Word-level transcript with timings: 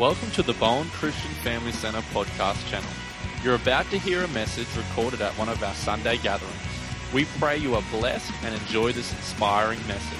Welcome 0.00 0.30
to 0.30 0.42
the 0.42 0.54
Bowen 0.54 0.88
Christian 0.88 1.30
Family 1.44 1.72
Center 1.72 2.00
podcast 2.14 2.66
channel. 2.70 2.88
You're 3.44 3.56
about 3.56 3.84
to 3.90 3.98
hear 3.98 4.24
a 4.24 4.28
message 4.28 4.66
recorded 4.74 5.20
at 5.20 5.30
one 5.34 5.50
of 5.50 5.62
our 5.62 5.74
Sunday 5.74 6.16
gatherings. 6.16 6.56
We 7.12 7.26
pray 7.38 7.58
you 7.58 7.74
are 7.74 7.82
blessed 7.90 8.32
and 8.42 8.54
enjoy 8.54 8.92
this 8.92 9.12
inspiring 9.12 9.78
message. 9.86 10.18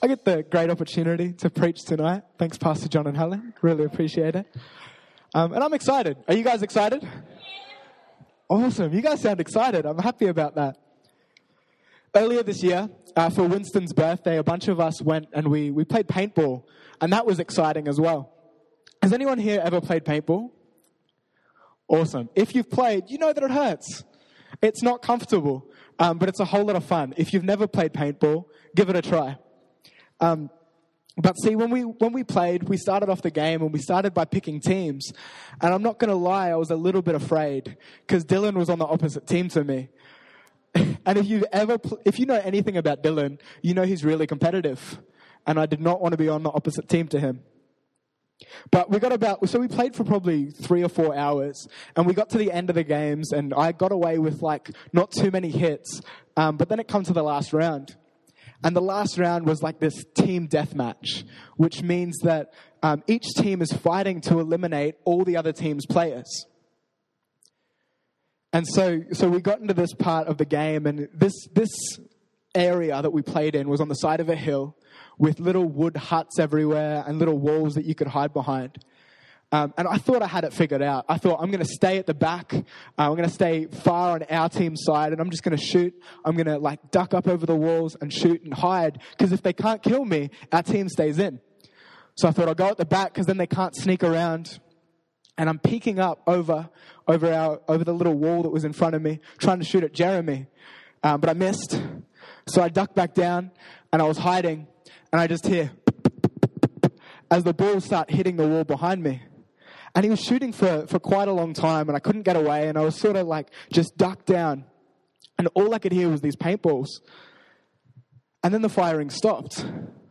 I 0.00 0.06
get 0.06 0.24
the 0.24 0.44
great 0.48 0.70
opportunity 0.70 1.32
to 1.32 1.50
preach 1.50 1.82
tonight. 1.82 2.22
Thanks, 2.38 2.56
Pastor 2.56 2.86
John 2.86 3.08
and 3.08 3.16
Helen. 3.16 3.52
Really 3.62 3.82
appreciate 3.82 4.36
it. 4.36 4.46
Um, 5.34 5.52
and 5.52 5.64
I'm 5.64 5.74
excited. 5.74 6.18
Are 6.28 6.34
you 6.34 6.44
guys 6.44 6.62
excited? 6.62 7.04
Awesome. 8.48 8.92
You 8.92 9.00
guys 9.00 9.22
sound 9.22 9.40
excited. 9.40 9.84
I'm 9.84 9.98
happy 9.98 10.28
about 10.28 10.54
that. 10.54 10.76
Earlier 12.16 12.42
this 12.42 12.62
year, 12.62 12.88
uh, 13.16 13.30
for 13.30 13.44
Winston's 13.44 13.92
birthday, 13.92 14.38
a 14.38 14.44
bunch 14.44 14.68
of 14.68 14.80
us 14.80 15.02
went 15.02 15.26
and 15.32 15.48
we, 15.48 15.70
we 15.70 15.84
played 15.84 16.06
paintball. 16.06 16.64
And 17.00 17.12
that 17.12 17.26
was 17.26 17.40
exciting 17.40 17.88
as 17.88 18.00
well. 18.00 18.32
Has 19.02 19.12
anyone 19.12 19.38
here 19.38 19.60
ever 19.62 19.80
played 19.80 20.04
paintball? 20.04 20.50
Awesome. 21.88 22.28
If 22.34 22.54
you've 22.54 22.70
played, 22.70 23.10
you 23.10 23.18
know 23.18 23.32
that 23.32 23.42
it 23.42 23.50
hurts. 23.50 24.04
It's 24.62 24.82
not 24.82 25.02
comfortable, 25.02 25.66
um, 25.98 26.18
but 26.18 26.28
it's 26.28 26.40
a 26.40 26.44
whole 26.44 26.64
lot 26.64 26.76
of 26.76 26.84
fun. 26.84 27.14
If 27.16 27.32
you've 27.32 27.44
never 27.44 27.66
played 27.66 27.92
paintball, 27.92 28.46
give 28.74 28.88
it 28.88 28.96
a 28.96 29.02
try. 29.02 29.36
Um, 30.20 30.50
but 31.16 31.36
see, 31.38 31.54
when 31.54 31.70
we 31.70 31.82
when 31.82 32.12
we 32.12 32.24
played, 32.24 32.64
we 32.64 32.76
started 32.76 33.08
off 33.08 33.22
the 33.22 33.30
game 33.30 33.62
and 33.62 33.72
we 33.72 33.78
started 33.78 34.14
by 34.14 34.24
picking 34.24 34.60
teams. 34.60 35.12
And 35.60 35.72
I'm 35.72 35.82
not 35.82 35.98
going 35.98 36.08
to 36.10 36.16
lie, 36.16 36.48
I 36.50 36.56
was 36.56 36.70
a 36.70 36.76
little 36.76 37.02
bit 37.02 37.14
afraid 37.14 37.76
because 38.06 38.24
Dylan 38.24 38.54
was 38.54 38.68
on 38.68 38.78
the 38.78 38.86
opposite 38.86 39.26
team 39.26 39.48
to 39.50 39.62
me. 39.62 39.90
and 41.06 41.18
if 41.18 41.26
you 41.26 41.46
ever, 41.52 41.78
pl- 41.78 42.00
if 42.04 42.18
you 42.18 42.26
know 42.26 42.40
anything 42.42 42.76
about 42.76 43.02
Dylan, 43.02 43.40
you 43.62 43.74
know 43.74 43.82
he's 43.82 44.04
really 44.04 44.26
competitive. 44.26 45.00
And 45.46 45.58
I 45.58 45.66
did 45.66 45.80
not 45.80 46.00
want 46.00 46.12
to 46.12 46.18
be 46.18 46.28
on 46.28 46.42
the 46.42 46.50
opposite 46.50 46.88
team 46.88 47.08
to 47.08 47.20
him. 47.20 47.42
But 48.70 48.90
we 48.90 48.98
got 48.98 49.12
about, 49.12 49.48
so 49.48 49.58
we 49.58 49.68
played 49.68 49.94
for 49.94 50.04
probably 50.04 50.50
three 50.50 50.82
or 50.82 50.88
four 50.88 51.14
hours, 51.14 51.68
and 51.96 52.06
we 52.06 52.14
got 52.14 52.30
to 52.30 52.38
the 52.38 52.50
end 52.50 52.70
of 52.70 52.74
the 52.74 52.84
games, 52.84 53.32
and 53.32 53.54
I 53.54 53.72
got 53.72 53.92
away 53.92 54.18
with 54.18 54.42
like 54.42 54.70
not 54.92 55.12
too 55.12 55.30
many 55.30 55.50
hits. 55.50 56.00
Um, 56.36 56.56
but 56.56 56.68
then 56.68 56.80
it 56.80 56.88
comes 56.88 57.06
to 57.08 57.12
the 57.12 57.22
last 57.22 57.52
round. 57.52 57.96
And 58.62 58.74
the 58.74 58.80
last 58.80 59.18
round 59.18 59.46
was 59.46 59.62
like 59.62 59.78
this 59.78 60.04
team 60.14 60.48
deathmatch, 60.48 61.24
which 61.56 61.82
means 61.82 62.18
that 62.22 62.52
um, 62.82 63.02
each 63.06 63.26
team 63.36 63.60
is 63.60 63.72
fighting 63.72 64.20
to 64.22 64.40
eliminate 64.40 64.96
all 65.04 65.24
the 65.24 65.36
other 65.36 65.52
team's 65.52 65.86
players. 65.86 66.46
And 68.54 68.68
so, 68.68 69.02
so 69.10 69.28
we 69.28 69.40
got 69.40 69.60
into 69.60 69.74
this 69.74 69.92
part 69.92 70.28
of 70.28 70.38
the 70.38 70.44
game, 70.44 70.86
and 70.86 71.08
this, 71.12 71.32
this 71.52 71.98
area 72.54 73.02
that 73.02 73.12
we 73.12 73.20
played 73.20 73.56
in 73.56 73.68
was 73.68 73.80
on 73.80 73.88
the 73.88 73.96
side 73.96 74.20
of 74.20 74.28
a 74.28 74.36
hill 74.36 74.76
with 75.18 75.40
little 75.40 75.64
wood 75.64 75.96
huts 75.96 76.38
everywhere 76.38 77.02
and 77.04 77.18
little 77.18 77.36
walls 77.36 77.74
that 77.74 77.84
you 77.84 77.96
could 77.96 78.06
hide 78.06 78.32
behind. 78.32 78.78
Um, 79.50 79.74
and 79.76 79.88
I 79.88 79.98
thought 79.98 80.22
I 80.22 80.28
had 80.28 80.44
it 80.44 80.52
figured 80.52 80.82
out. 80.82 81.04
I 81.08 81.18
thought 81.18 81.40
I'm 81.42 81.50
going 81.50 81.64
to 81.64 81.72
stay 81.72 81.98
at 81.98 82.06
the 82.06 82.14
back. 82.14 82.54
Uh, 82.54 82.62
I'm 82.96 83.16
going 83.16 83.28
to 83.28 83.34
stay 83.34 83.66
far 83.66 84.12
on 84.12 84.22
our 84.30 84.48
team 84.48 84.76
side, 84.76 85.10
and 85.10 85.20
I'm 85.20 85.30
just 85.30 85.42
going 85.42 85.56
to 85.56 85.62
shoot. 85.62 85.92
I'm 86.24 86.36
going 86.36 86.46
to 86.46 86.58
like 86.58 86.92
duck 86.92 87.12
up 87.12 87.26
over 87.26 87.46
the 87.46 87.56
walls 87.56 87.96
and 88.00 88.12
shoot 88.12 88.40
and 88.44 88.54
hide 88.54 89.00
because 89.10 89.32
if 89.32 89.42
they 89.42 89.52
can't 89.52 89.82
kill 89.82 90.04
me, 90.04 90.30
our 90.52 90.62
team 90.62 90.88
stays 90.88 91.18
in. 91.18 91.40
So 92.14 92.28
I 92.28 92.30
thought 92.30 92.46
I'll 92.46 92.54
go 92.54 92.68
at 92.68 92.76
the 92.76 92.84
back 92.84 93.14
because 93.14 93.26
then 93.26 93.36
they 93.36 93.48
can't 93.48 93.74
sneak 93.74 94.04
around. 94.04 94.60
And 95.36 95.48
I'm 95.48 95.58
peeking 95.58 95.98
up 95.98 96.22
over 96.26 96.68
over 97.08 97.32
our 97.32 97.60
over 97.68 97.84
the 97.84 97.92
little 97.92 98.14
wall 98.14 98.42
that 98.42 98.50
was 98.50 98.64
in 98.64 98.72
front 98.72 98.94
of 98.94 99.02
me, 99.02 99.20
trying 99.38 99.58
to 99.58 99.64
shoot 99.64 99.82
at 99.84 99.92
Jeremy, 99.92 100.46
um, 101.02 101.20
but 101.20 101.28
I 101.28 101.34
missed. 101.34 101.80
So 102.46 102.62
I 102.62 102.68
ducked 102.68 102.94
back 102.94 103.14
down, 103.14 103.50
and 103.92 104.00
I 104.00 104.04
was 104.04 104.18
hiding, 104.18 104.66
and 105.12 105.20
I 105.20 105.26
just 105.26 105.46
hear 105.46 105.72
as 107.30 107.42
the 107.42 107.54
balls 107.54 107.84
start 107.84 108.10
hitting 108.10 108.36
the 108.36 108.46
wall 108.46 108.64
behind 108.64 109.02
me. 109.02 109.22
And 109.94 110.04
he 110.04 110.10
was 110.10 110.20
shooting 110.20 110.52
for, 110.52 110.86
for 110.86 110.98
quite 110.98 111.28
a 111.28 111.32
long 111.32 111.52
time, 111.52 111.88
and 111.88 111.96
I 111.96 112.00
couldn't 112.00 112.22
get 112.22 112.36
away, 112.36 112.68
and 112.68 112.76
I 112.76 112.82
was 112.82 112.96
sort 112.96 113.16
of 113.16 113.26
like 113.26 113.48
just 113.72 113.96
ducked 113.96 114.26
down. 114.26 114.64
And 115.38 115.48
all 115.54 115.74
I 115.74 115.78
could 115.78 115.92
hear 115.92 116.08
was 116.08 116.20
these 116.20 116.36
paintballs. 116.36 116.88
And 118.42 118.52
then 118.52 118.62
the 118.62 118.68
firing 118.68 119.10
stopped. 119.10 119.66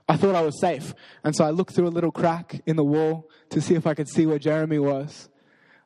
I 0.07 0.17
thought 0.17 0.35
I 0.35 0.41
was 0.41 0.59
safe. 0.59 0.93
And 1.23 1.35
so 1.35 1.45
I 1.45 1.51
looked 1.51 1.73
through 1.73 1.87
a 1.87 1.89
little 1.89 2.11
crack 2.11 2.61
in 2.65 2.75
the 2.75 2.83
wall 2.83 3.29
to 3.49 3.61
see 3.61 3.75
if 3.75 3.87
I 3.87 3.93
could 3.93 4.09
see 4.09 4.25
where 4.25 4.39
Jeremy 4.39 4.79
was. 4.79 5.29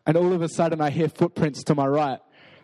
And 0.05 0.17
all 0.17 0.33
of 0.33 0.41
a 0.41 0.49
sudden, 0.49 0.81
I 0.81 0.89
hear 0.89 1.09
footprints 1.09 1.63
to 1.65 1.75
my 1.75 1.85
right. 1.85 2.19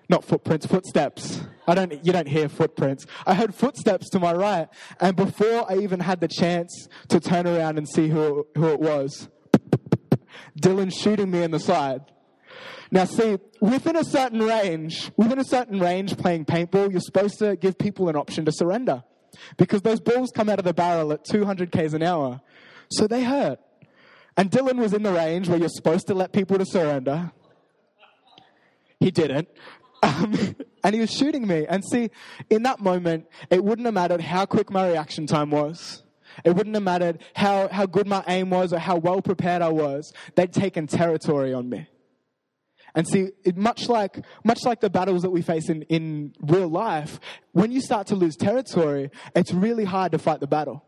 Not 0.10 0.26
footprints, 0.26 0.66
footsteps. 0.66 1.42
I 1.68 1.76
don't, 1.76 2.06
you 2.06 2.12
don't 2.12 2.28
hear 2.28 2.50
footprints. 2.50 3.06
I 3.26 3.36
heard 3.36 3.54
footsteps 3.54 4.10
to 4.12 4.20
my 4.20 4.34
right. 4.34 4.68
And 5.00 5.16
before 5.16 5.70
I 5.72 5.78
even 5.78 6.00
had 6.00 6.20
the 6.20 6.28
chance 6.28 6.88
to 7.10 7.20
turn 7.20 7.48
around 7.48 7.78
and 7.78 7.88
see 7.88 8.10
who, 8.10 8.48
who 8.56 8.68
it 8.68 8.80
was, 8.80 9.30
Dylan 10.60 10.94
shooting 10.94 11.32
me 11.32 11.44
in 11.44 11.52
the 11.52 11.60
side. 11.60 12.02
Now, 12.92 13.06
see, 13.06 13.38
within 13.60 13.96
a 13.96 14.04
certain 14.04 14.42
range, 14.42 15.12
within 15.18 15.40
a 15.40 15.44
certain 15.44 15.80
range 15.80 16.18
playing 16.18 16.46
paintball, 16.46 16.92
you're 16.92 17.02
supposed 17.02 17.40
to 17.40 17.56
give 17.56 17.78
people 17.78 18.10
an 18.10 18.16
option 18.16 18.46
to 18.46 18.52
surrender 18.52 19.04
because 19.58 19.82
those 19.82 20.00
balls 20.00 20.32
come 20.32 20.50
out 20.50 20.60
of 20.60 20.66
the 20.66 20.74
barrel 20.74 21.12
at 21.12 21.26
200 21.26 21.72
k's 21.72 21.94
an 21.94 22.04
hour. 22.04 22.42
So 22.90 23.08
they 23.08 23.24
hurt. 23.24 23.60
And 24.36 24.50
Dylan 24.50 24.78
was 24.78 24.94
in 24.94 25.04
the 25.04 25.12
range 25.12 25.48
where 25.48 25.58
you're 25.58 25.70
supposed 25.70 26.08
to 26.08 26.14
let 26.14 26.32
people 26.32 26.58
to 26.58 26.66
surrender. 26.66 27.32
He 29.00 29.12
didn't. 29.12 29.48
Um, 30.02 30.56
and 30.84 30.96
he 30.96 31.02
was 31.02 31.12
shooting 31.12 31.46
me. 31.48 31.66
And 31.68 31.84
see, 31.84 32.10
in 32.50 32.64
that 32.64 32.80
moment, 32.80 33.28
it 33.50 33.64
wouldn't 33.64 33.86
have 33.86 33.94
mattered 33.94 34.22
how 34.22 34.46
quick 34.46 34.72
my 34.72 34.88
reaction 34.90 35.28
time 35.28 35.52
was. 35.52 36.04
It 36.44 36.56
wouldn't 36.56 36.76
have 36.76 36.84
mattered 36.84 37.22
how, 37.36 37.68
how 37.68 37.86
good 37.86 38.08
my 38.08 38.24
aim 38.28 38.50
was 38.50 38.74
or 38.74 38.80
how 38.80 38.98
well 38.98 39.22
prepared 39.22 39.62
I 39.62 39.70
was. 39.70 40.14
They'd 40.36 40.52
taken 40.52 40.88
territory 40.88 41.54
on 41.54 41.70
me. 41.70 41.88
And 42.96 43.08
see, 43.08 43.30
it, 43.44 43.58
much 43.58 43.90
like, 43.90 44.24
much 44.44 44.64
like 44.66 44.80
the 44.80 44.90
battles 44.90 45.24
that 45.24 45.32
we 45.32 45.42
face 45.42 45.70
in, 45.70 45.82
in 45.84 46.34
real 46.42 46.68
life, 46.68 47.20
when 47.52 47.72
you 47.72 47.82
start 47.82 48.08
to 48.08 48.16
lose 48.16 48.36
territory, 48.36 49.10
it's 49.36 49.52
really 49.52 49.84
hard 49.84 50.12
to 50.12 50.20
fight 50.20 50.40
the 50.40 50.48
battle. 50.48 50.84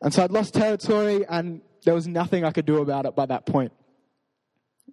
And 0.00 0.12
so 0.14 0.24
I'd 0.24 0.30
lost 0.30 0.54
territory 0.54 1.26
and 1.28 1.60
there 1.84 1.94
was 1.94 2.06
nothing 2.06 2.44
I 2.44 2.50
could 2.50 2.66
do 2.66 2.78
about 2.78 3.04
it 3.04 3.14
by 3.14 3.26
that 3.26 3.44
point. 3.44 3.72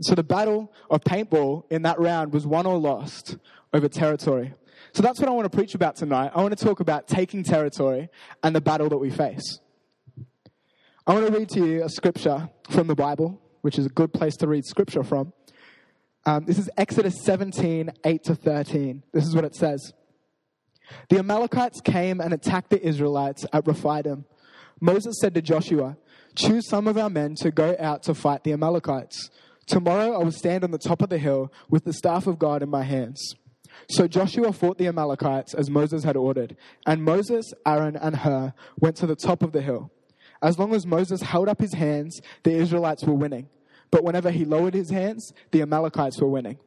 So 0.02 0.14
the 0.14 0.24
battle 0.24 0.72
of 0.90 1.02
paintball 1.02 1.64
in 1.72 1.84
that 1.84 2.00
round 2.00 2.34
was 2.34 2.46
won 2.46 2.66
or 2.66 2.78
lost 2.78 3.38
over 3.74 3.88
territory. 3.88 4.54
So 4.94 5.02
that's 5.02 5.20
what 5.20 5.30
I 5.30 5.32
want 5.32 5.50
to 5.52 5.56
preach 5.56 5.74
about 5.74 5.96
tonight. 5.96 6.32
I 6.36 6.42
want 6.42 6.58
to 6.58 6.64
talk 6.64 6.82
about 6.82 7.08
taking 7.08 7.44
territory 7.44 8.10
and 8.44 8.56
the 8.56 8.62
battle 8.62 8.90
that 8.90 8.98
we 8.98 9.10
face. 9.10 9.60
I 11.06 11.14
want 11.14 11.28
to 11.28 11.32
read 11.32 11.50
to 11.50 11.66
you 11.66 11.84
a 11.84 11.90
scripture 11.90 12.50
from 12.70 12.88
the 12.88 12.96
Bible, 12.96 13.42
which 13.62 13.80
is 13.80 13.86
a 13.86 13.90
good 13.90 14.14
place 14.14 14.36
to 14.38 14.48
read 14.48 14.66
scripture 14.66 15.04
from. 15.04 15.34
Um, 16.28 16.44
this 16.44 16.60
is 16.60 16.70
Exodus 16.76 17.24
17, 17.24 17.90
8 18.04 18.24
to 18.26 18.36
13. 18.36 19.02
This 19.14 19.26
is 19.26 19.34
what 19.34 19.46
it 19.46 19.56
says. 19.56 19.94
The 21.08 21.20
Amalekites 21.20 21.80
came 21.80 22.20
and 22.20 22.34
attacked 22.34 22.70
the 22.70 22.86
Israelites 22.86 23.46
at 23.54 23.66
Rephidim. 23.66 24.26
Moses 24.82 25.16
said 25.22 25.34
to 25.36 25.42
Joshua, 25.42 25.96
Choose 26.36 26.68
some 26.68 26.86
of 26.86 26.98
our 26.98 27.10
men 27.10 27.36
to 27.36 27.50
go 27.50 27.78
out 27.80 28.04
to 28.04 28.14
fight 28.14 28.44
the 28.44 28.52
Amalekites. 28.52 29.30
Tomorrow 29.68 30.20
I 30.20 30.24
will 30.26 30.34
stand 30.34 30.66
on 30.66 30.72
the 30.72 30.78
top 30.78 31.02
of 31.02 31.08
the 31.08 31.18
hill 31.18 31.50
with 31.70 31.86
the 31.86 31.94
staff 31.94 32.28
of 32.28 32.38
God 32.38 32.62
in 32.62 32.68
my 32.68 32.84
hands. 32.84 33.36
So 33.90 34.06
Joshua 34.06 34.52
fought 34.52 34.78
the 34.78 34.88
Amalekites 34.88 35.54
as 35.54 35.70
Moses 35.70 36.04
had 36.04 36.18
ordered, 36.18 36.58
and 36.86 37.06
Moses, 37.06 37.54
Aaron, 37.66 37.96
and 37.96 38.18
Hur 38.18 38.54
went 38.78 38.98
to 38.98 39.08
the 39.08 39.16
top 39.16 39.44
of 39.44 39.54
the 39.54 39.62
hill. 39.62 39.94
As 40.42 40.60
long 40.60 40.76
as 40.76 40.86
Moses 40.86 41.22
held 41.22 41.48
up 41.48 41.62
his 41.62 41.74
hands, 41.74 42.20
the 42.44 42.52
Israelites 42.52 43.06
were 43.06 43.14
winning. 43.14 43.48
But 43.92 44.04
whenever 44.04 44.32
he 44.32 44.46
lowered 44.46 44.74
his 44.74 44.90
hands, 44.90 45.32
the 45.52 45.62
Amalekites 45.62 46.20
were 46.20 46.28
winning. 46.28 46.60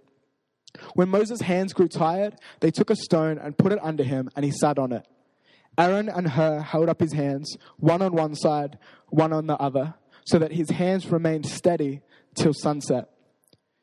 When 0.94 1.08
Moses' 1.08 1.40
hands 1.40 1.72
grew 1.72 1.88
tired, 1.88 2.36
they 2.60 2.70
took 2.70 2.90
a 2.90 2.96
stone 2.96 3.38
and 3.38 3.58
put 3.58 3.72
it 3.72 3.78
under 3.82 4.04
him, 4.04 4.30
and 4.36 4.44
he 4.44 4.50
sat 4.50 4.78
on 4.78 4.92
it. 4.92 5.06
Aaron 5.78 6.08
and 6.08 6.28
Hur 6.28 6.60
held 6.60 6.88
up 6.88 7.00
his 7.00 7.12
hands, 7.12 7.56
one 7.76 8.02
on 8.02 8.12
one 8.12 8.34
side, 8.34 8.78
one 9.08 9.32
on 9.32 9.46
the 9.46 9.56
other, 9.56 9.94
so 10.26 10.38
that 10.38 10.52
his 10.52 10.70
hands 10.70 11.10
remained 11.10 11.46
steady 11.46 12.02
till 12.34 12.52
sunset. 12.52 13.08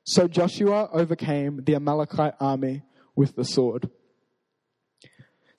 So 0.06 0.28
Joshua 0.28 0.90
overcame 0.94 1.64
the 1.66 1.76
Amalekite 1.76 2.36
army 2.40 2.84
with 3.16 3.36
the 3.36 3.44
sword. 3.44 3.90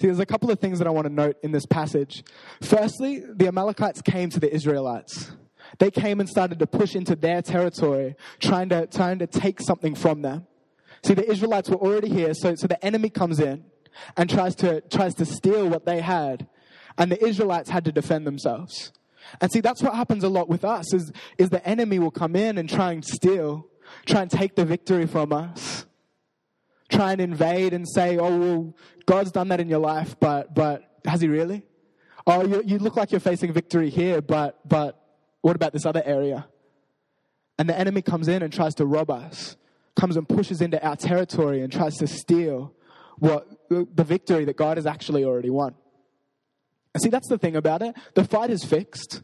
See, 0.00 0.06
there's 0.06 0.20
a 0.20 0.26
couple 0.26 0.50
of 0.50 0.60
things 0.60 0.78
that 0.78 0.86
I 0.86 0.90
want 0.90 1.06
to 1.06 1.12
note 1.12 1.36
in 1.42 1.50
this 1.50 1.66
passage. 1.66 2.22
Firstly, 2.62 3.20
the 3.34 3.48
Amalekites 3.48 4.00
came 4.00 4.30
to 4.30 4.40
the 4.40 4.52
Israelites. 4.52 5.32
They 5.78 5.90
came 5.90 6.20
and 6.20 6.28
started 6.28 6.58
to 6.58 6.66
push 6.66 6.94
into 6.94 7.14
their 7.14 7.42
territory, 7.42 8.16
trying 8.40 8.68
to, 8.70 8.86
trying 8.86 9.18
to 9.18 9.26
take 9.26 9.60
something 9.60 9.94
from 9.94 10.22
them. 10.22 10.46
See, 11.04 11.14
the 11.14 11.28
Israelites 11.30 11.68
were 11.70 11.76
already 11.76 12.08
here, 12.08 12.34
so, 12.34 12.54
so 12.56 12.66
the 12.66 12.82
enemy 12.84 13.10
comes 13.10 13.38
in 13.38 13.64
and 14.16 14.28
tries 14.28 14.54
to, 14.56 14.80
tries 14.82 15.14
to 15.16 15.24
steal 15.24 15.68
what 15.68 15.86
they 15.86 16.00
had. 16.00 16.48
And 16.96 17.12
the 17.12 17.24
Israelites 17.24 17.70
had 17.70 17.84
to 17.84 17.92
defend 17.92 18.26
themselves. 18.26 18.92
And 19.40 19.52
see, 19.52 19.60
that's 19.60 19.82
what 19.82 19.94
happens 19.94 20.24
a 20.24 20.28
lot 20.28 20.48
with 20.48 20.64
us, 20.64 20.92
is, 20.94 21.12
is 21.36 21.50
the 21.50 21.66
enemy 21.68 21.98
will 21.98 22.10
come 22.10 22.34
in 22.34 22.58
and 22.58 22.68
try 22.68 22.92
and 22.92 23.04
steal, 23.04 23.66
try 24.06 24.22
and 24.22 24.30
take 24.30 24.56
the 24.56 24.64
victory 24.64 25.06
from 25.06 25.32
us 25.32 25.86
try 26.88 27.12
and 27.12 27.20
invade 27.20 27.72
and 27.72 27.86
say, 27.88 28.16
oh, 28.18 28.38
well, 28.38 28.74
God's 29.06 29.30
done 29.30 29.48
that 29.48 29.60
in 29.60 29.68
your 29.68 29.78
life, 29.78 30.16
but, 30.20 30.54
but 30.54 30.82
has 31.04 31.20
he 31.20 31.28
really? 31.28 31.62
Oh, 32.26 32.44
you, 32.44 32.62
you 32.64 32.78
look 32.78 32.96
like 32.96 33.10
you're 33.10 33.20
facing 33.20 33.52
victory 33.52 33.90
here, 33.90 34.20
but, 34.20 34.58
but 34.68 35.00
what 35.48 35.56
about 35.56 35.72
this 35.72 35.86
other 35.86 36.02
area? 36.04 36.46
And 37.58 37.70
the 37.70 37.78
enemy 37.78 38.02
comes 38.02 38.28
in 38.28 38.42
and 38.42 38.52
tries 38.52 38.74
to 38.74 38.84
rob 38.84 39.10
us, 39.10 39.56
comes 39.96 40.18
and 40.18 40.28
pushes 40.28 40.60
into 40.60 40.78
our 40.86 40.94
territory 40.94 41.62
and 41.62 41.72
tries 41.72 41.94
to 41.96 42.06
steal 42.06 42.74
what 43.18 43.48
the 43.70 44.04
victory 44.04 44.44
that 44.44 44.58
God 44.58 44.76
has 44.76 44.84
actually 44.84 45.24
already 45.24 45.48
won. 45.48 45.74
And 46.92 47.02
see, 47.02 47.08
that's 47.08 47.30
the 47.30 47.38
thing 47.38 47.56
about 47.56 47.80
it. 47.80 47.96
The 48.14 48.24
fight 48.24 48.50
is 48.50 48.62
fixed. 48.62 49.22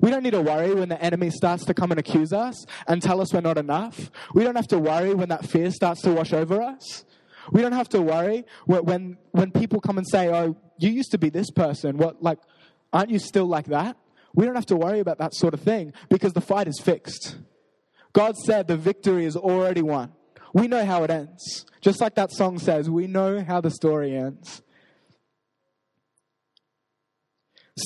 We 0.00 0.10
don't 0.10 0.24
need 0.24 0.32
to 0.32 0.42
worry 0.42 0.74
when 0.74 0.88
the 0.88 1.00
enemy 1.00 1.30
starts 1.30 1.64
to 1.66 1.74
come 1.74 1.92
and 1.92 2.00
accuse 2.00 2.32
us 2.32 2.66
and 2.88 3.00
tell 3.00 3.20
us 3.20 3.32
we're 3.32 3.40
not 3.40 3.56
enough. 3.56 4.10
We 4.34 4.42
don't 4.42 4.56
have 4.56 4.66
to 4.68 4.80
worry 4.80 5.14
when 5.14 5.28
that 5.28 5.46
fear 5.46 5.70
starts 5.70 6.02
to 6.02 6.12
wash 6.12 6.32
over 6.32 6.60
us. 6.60 7.04
We 7.52 7.62
don't 7.62 7.70
have 7.70 7.88
to 7.90 8.02
worry 8.02 8.46
when, 8.64 9.16
when 9.30 9.52
people 9.52 9.80
come 9.80 9.96
and 9.96 10.06
say, 10.10 10.28
oh, 10.28 10.56
you 10.78 10.90
used 10.90 11.12
to 11.12 11.18
be 11.18 11.30
this 11.30 11.52
person. 11.52 11.98
What, 11.98 12.20
like, 12.20 12.40
aren't 12.92 13.10
you 13.10 13.20
still 13.20 13.46
like 13.46 13.66
that? 13.66 13.96
We 14.36 14.44
don't 14.44 14.54
have 14.54 14.66
to 14.66 14.76
worry 14.76 15.00
about 15.00 15.18
that 15.18 15.34
sort 15.34 15.54
of 15.54 15.60
thing 15.60 15.94
because 16.08 16.34
the 16.34 16.40
fight 16.40 16.68
is 16.68 16.78
fixed. 16.78 17.38
God 18.12 18.36
said 18.36 18.68
the 18.68 18.76
victory 18.76 19.24
is 19.24 19.34
already 19.34 19.82
won. 19.82 20.12
We 20.52 20.68
know 20.68 20.84
how 20.84 21.02
it 21.04 21.10
ends. 21.10 21.66
Just 21.80 22.00
like 22.00 22.14
that 22.14 22.30
song 22.30 22.58
says, 22.58 22.88
we 22.88 23.06
know 23.06 23.42
how 23.42 23.60
the 23.60 23.70
story 23.70 24.14
ends. 24.14 24.62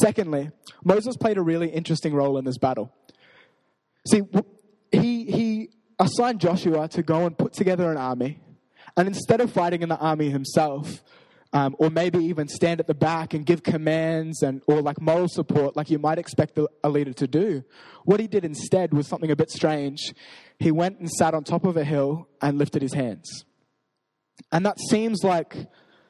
Secondly, 0.01 0.51
Moses 0.85 1.17
played 1.17 1.37
a 1.37 1.43
really 1.43 1.69
interesting 1.69 2.15
role 2.15 2.37
in 2.37 2.45
this 2.45 2.59
battle. 2.59 2.93
See, 4.09 4.23
he, 4.93 5.25
he 5.25 5.71
assigned 5.99 6.41
Joshua 6.41 6.89
to 6.89 7.03
go 7.03 7.27
and 7.27 7.37
put 7.37 7.53
together 7.53 7.91
an 7.91 7.97
army. 7.97 8.41
And 8.97 9.07
instead 9.07 9.41
of 9.41 9.53
fighting 9.53 9.83
in 9.83 9.89
the 9.89 9.99
army 9.99 10.31
himself, 10.31 11.03
um, 11.53 11.75
or 11.79 11.91
maybe 11.91 12.19
even 12.19 12.47
stand 12.47 12.81
at 12.81 12.87
the 12.87 12.95
back 12.95 13.35
and 13.35 13.45
give 13.45 13.63
commands 13.63 14.43
and 14.43 14.63
or 14.67 14.81
like 14.81 15.01
moral 15.01 15.29
support 15.29 15.77
like 15.77 15.91
you 15.91 15.99
might 15.99 16.19
expect 16.19 16.59
a 16.85 16.89
leader 16.89 17.13
to 17.13 17.27
do. 17.27 17.65
What 18.05 18.21
he 18.21 18.29
did 18.29 18.45
instead 18.45 18.95
was 18.95 19.09
something 19.09 19.31
a 19.31 19.37
bit 19.37 19.51
strange. 19.51 20.15
He 20.59 20.71
went 20.71 21.01
and 21.01 21.11
sat 21.11 21.35
on 21.35 21.45
top 21.45 21.65
of 21.65 21.77
a 21.77 21.85
hill 21.85 22.29
and 22.41 22.59
lifted 22.59 22.83
his 22.83 22.95
hands. 22.95 23.45
And 24.53 24.65
that 24.65 24.79
seems 24.79 25.25
like 25.25 25.57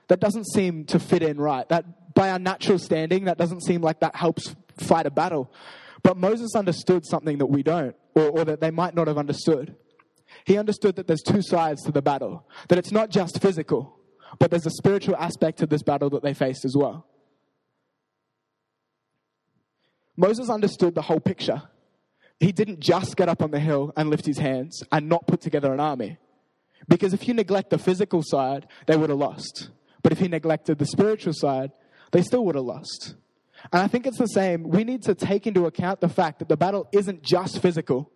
that 0.08 0.20
doesn't 0.20 0.46
seem 0.52 0.84
to 0.86 0.98
fit 0.98 1.22
in 1.22 1.40
right. 1.40 1.68
That 1.68 2.14
by 2.14 2.30
our 2.30 2.38
natural 2.38 2.78
standing, 2.78 3.24
that 3.24 3.38
doesn't 3.38 3.62
seem 3.62 3.80
like 3.80 4.00
that 4.00 4.16
helps 4.16 4.54
fight 4.78 5.06
a 5.06 5.10
battle. 5.10 5.52
But 6.02 6.16
Moses 6.16 6.54
understood 6.54 7.06
something 7.06 7.38
that 7.38 7.46
we 7.46 7.62
don't, 7.62 7.94
or, 8.14 8.28
or 8.28 8.44
that 8.44 8.60
they 8.60 8.70
might 8.70 8.94
not 8.94 9.06
have 9.06 9.18
understood. 9.18 9.76
He 10.44 10.58
understood 10.58 10.96
that 10.96 11.06
there's 11.06 11.22
two 11.22 11.42
sides 11.42 11.82
to 11.84 11.92
the 11.92 12.02
battle, 12.02 12.48
that 12.68 12.78
it's 12.78 12.92
not 12.92 13.10
just 13.10 13.40
physical, 13.40 13.99
but 14.38 14.50
there's 14.50 14.66
a 14.66 14.70
spiritual 14.70 15.16
aspect 15.16 15.58
to 15.58 15.66
this 15.66 15.82
battle 15.82 16.10
that 16.10 16.22
they 16.22 16.34
faced 16.34 16.64
as 16.64 16.76
well. 16.76 17.06
Moses 20.16 20.50
understood 20.50 20.94
the 20.94 21.02
whole 21.02 21.20
picture. 21.20 21.62
He 22.38 22.52
didn't 22.52 22.80
just 22.80 23.16
get 23.16 23.28
up 23.28 23.42
on 23.42 23.50
the 23.50 23.60
hill 23.60 23.92
and 23.96 24.10
lift 24.10 24.26
his 24.26 24.38
hands 24.38 24.82
and 24.92 25.08
not 25.08 25.26
put 25.26 25.40
together 25.40 25.72
an 25.72 25.80
army. 25.80 26.18
Because 26.88 27.12
if 27.12 27.28
you 27.28 27.34
neglect 27.34 27.70
the 27.70 27.78
physical 27.78 28.22
side, 28.22 28.66
they 28.86 28.96
would 28.96 29.10
have 29.10 29.18
lost. 29.18 29.70
But 30.02 30.12
if 30.12 30.18
he 30.18 30.28
neglected 30.28 30.78
the 30.78 30.86
spiritual 30.86 31.34
side, 31.34 31.72
they 32.12 32.22
still 32.22 32.44
would 32.46 32.54
have 32.54 32.64
lost. 32.64 33.14
And 33.72 33.82
I 33.82 33.88
think 33.88 34.06
it's 34.06 34.18
the 34.18 34.26
same. 34.26 34.64
We 34.64 34.84
need 34.84 35.02
to 35.02 35.14
take 35.14 35.46
into 35.46 35.66
account 35.66 36.00
the 36.00 36.08
fact 36.08 36.38
that 36.38 36.48
the 36.48 36.56
battle 36.56 36.88
isn't 36.92 37.22
just 37.22 37.60
physical. 37.60 38.10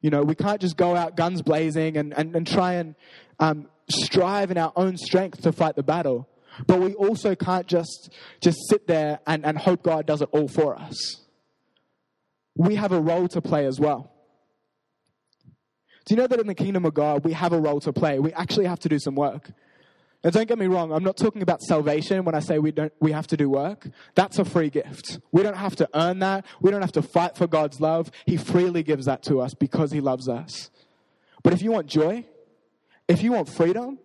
You 0.00 0.10
know, 0.10 0.22
we 0.22 0.34
can't 0.34 0.60
just 0.60 0.76
go 0.76 0.94
out 0.94 1.16
guns 1.16 1.42
blazing 1.42 1.96
and, 1.96 2.12
and, 2.16 2.36
and 2.36 2.46
try 2.46 2.74
and 2.74 2.94
um, 3.40 3.68
strive 3.88 4.50
in 4.50 4.58
our 4.58 4.72
own 4.76 4.96
strength 4.96 5.42
to 5.42 5.52
fight 5.52 5.76
the 5.76 5.82
battle. 5.82 6.28
But 6.66 6.80
we 6.80 6.94
also 6.94 7.34
can't 7.34 7.66
just, 7.66 8.10
just 8.40 8.58
sit 8.68 8.86
there 8.86 9.18
and, 9.26 9.44
and 9.44 9.58
hope 9.58 9.82
God 9.82 10.06
does 10.06 10.22
it 10.22 10.28
all 10.32 10.48
for 10.48 10.76
us. 10.76 11.22
We 12.56 12.76
have 12.76 12.92
a 12.92 13.00
role 13.00 13.26
to 13.28 13.40
play 13.40 13.66
as 13.66 13.80
well. 13.80 14.12
Do 16.04 16.14
you 16.14 16.20
know 16.20 16.26
that 16.26 16.38
in 16.38 16.46
the 16.46 16.54
kingdom 16.54 16.84
of 16.84 16.94
God, 16.94 17.24
we 17.24 17.32
have 17.32 17.52
a 17.52 17.60
role 17.60 17.80
to 17.80 17.92
play? 17.92 18.18
We 18.18 18.32
actually 18.34 18.66
have 18.66 18.78
to 18.80 18.88
do 18.88 18.98
some 18.98 19.14
work. 19.14 19.50
Now, 20.22 20.30
don't 20.30 20.48
get 20.48 20.58
me 20.58 20.66
wrong, 20.66 20.90
I'm 20.90 21.04
not 21.04 21.18
talking 21.18 21.42
about 21.42 21.60
salvation 21.60 22.24
when 22.24 22.34
I 22.34 22.40
say 22.40 22.58
we, 22.58 22.72
don't, 22.72 22.92
we 22.98 23.12
have 23.12 23.26
to 23.26 23.36
do 23.36 23.50
work. 23.50 23.86
That's 24.14 24.38
a 24.38 24.44
free 24.44 24.70
gift. 24.70 25.18
We 25.32 25.42
don't 25.42 25.56
have 25.56 25.76
to 25.76 25.88
earn 25.94 26.20
that. 26.20 26.46
We 26.62 26.70
don't 26.70 26.80
have 26.80 26.92
to 26.92 27.02
fight 27.02 27.36
for 27.36 27.46
God's 27.46 27.78
love. 27.78 28.10
He 28.24 28.38
freely 28.38 28.82
gives 28.82 29.04
that 29.04 29.22
to 29.24 29.40
us 29.40 29.52
because 29.52 29.92
He 29.92 30.00
loves 30.00 30.28
us. 30.28 30.70
But 31.42 31.52
if 31.52 31.60
you 31.60 31.72
want 31.72 31.88
joy, 31.88 32.24
if 33.08 33.22
you 33.22 33.32
want 33.32 33.48
freedom, 33.48 33.98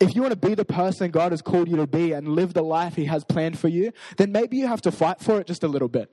if 0.00 0.14
you 0.14 0.22
want 0.22 0.32
to 0.32 0.48
be 0.48 0.54
the 0.54 0.64
person 0.64 1.10
God 1.10 1.32
has 1.32 1.42
called 1.42 1.68
you 1.68 1.76
to 1.76 1.86
be 1.86 2.12
and 2.12 2.28
live 2.28 2.54
the 2.54 2.62
life 2.62 2.96
He 2.96 3.04
has 3.04 3.24
planned 3.24 3.58
for 3.58 3.68
you, 3.68 3.92
then 4.16 4.32
maybe 4.32 4.56
you 4.56 4.66
have 4.66 4.82
to 4.82 4.92
fight 4.92 5.20
for 5.20 5.40
it 5.40 5.46
just 5.46 5.62
a 5.62 5.68
little 5.68 5.88
bit. 5.88 6.10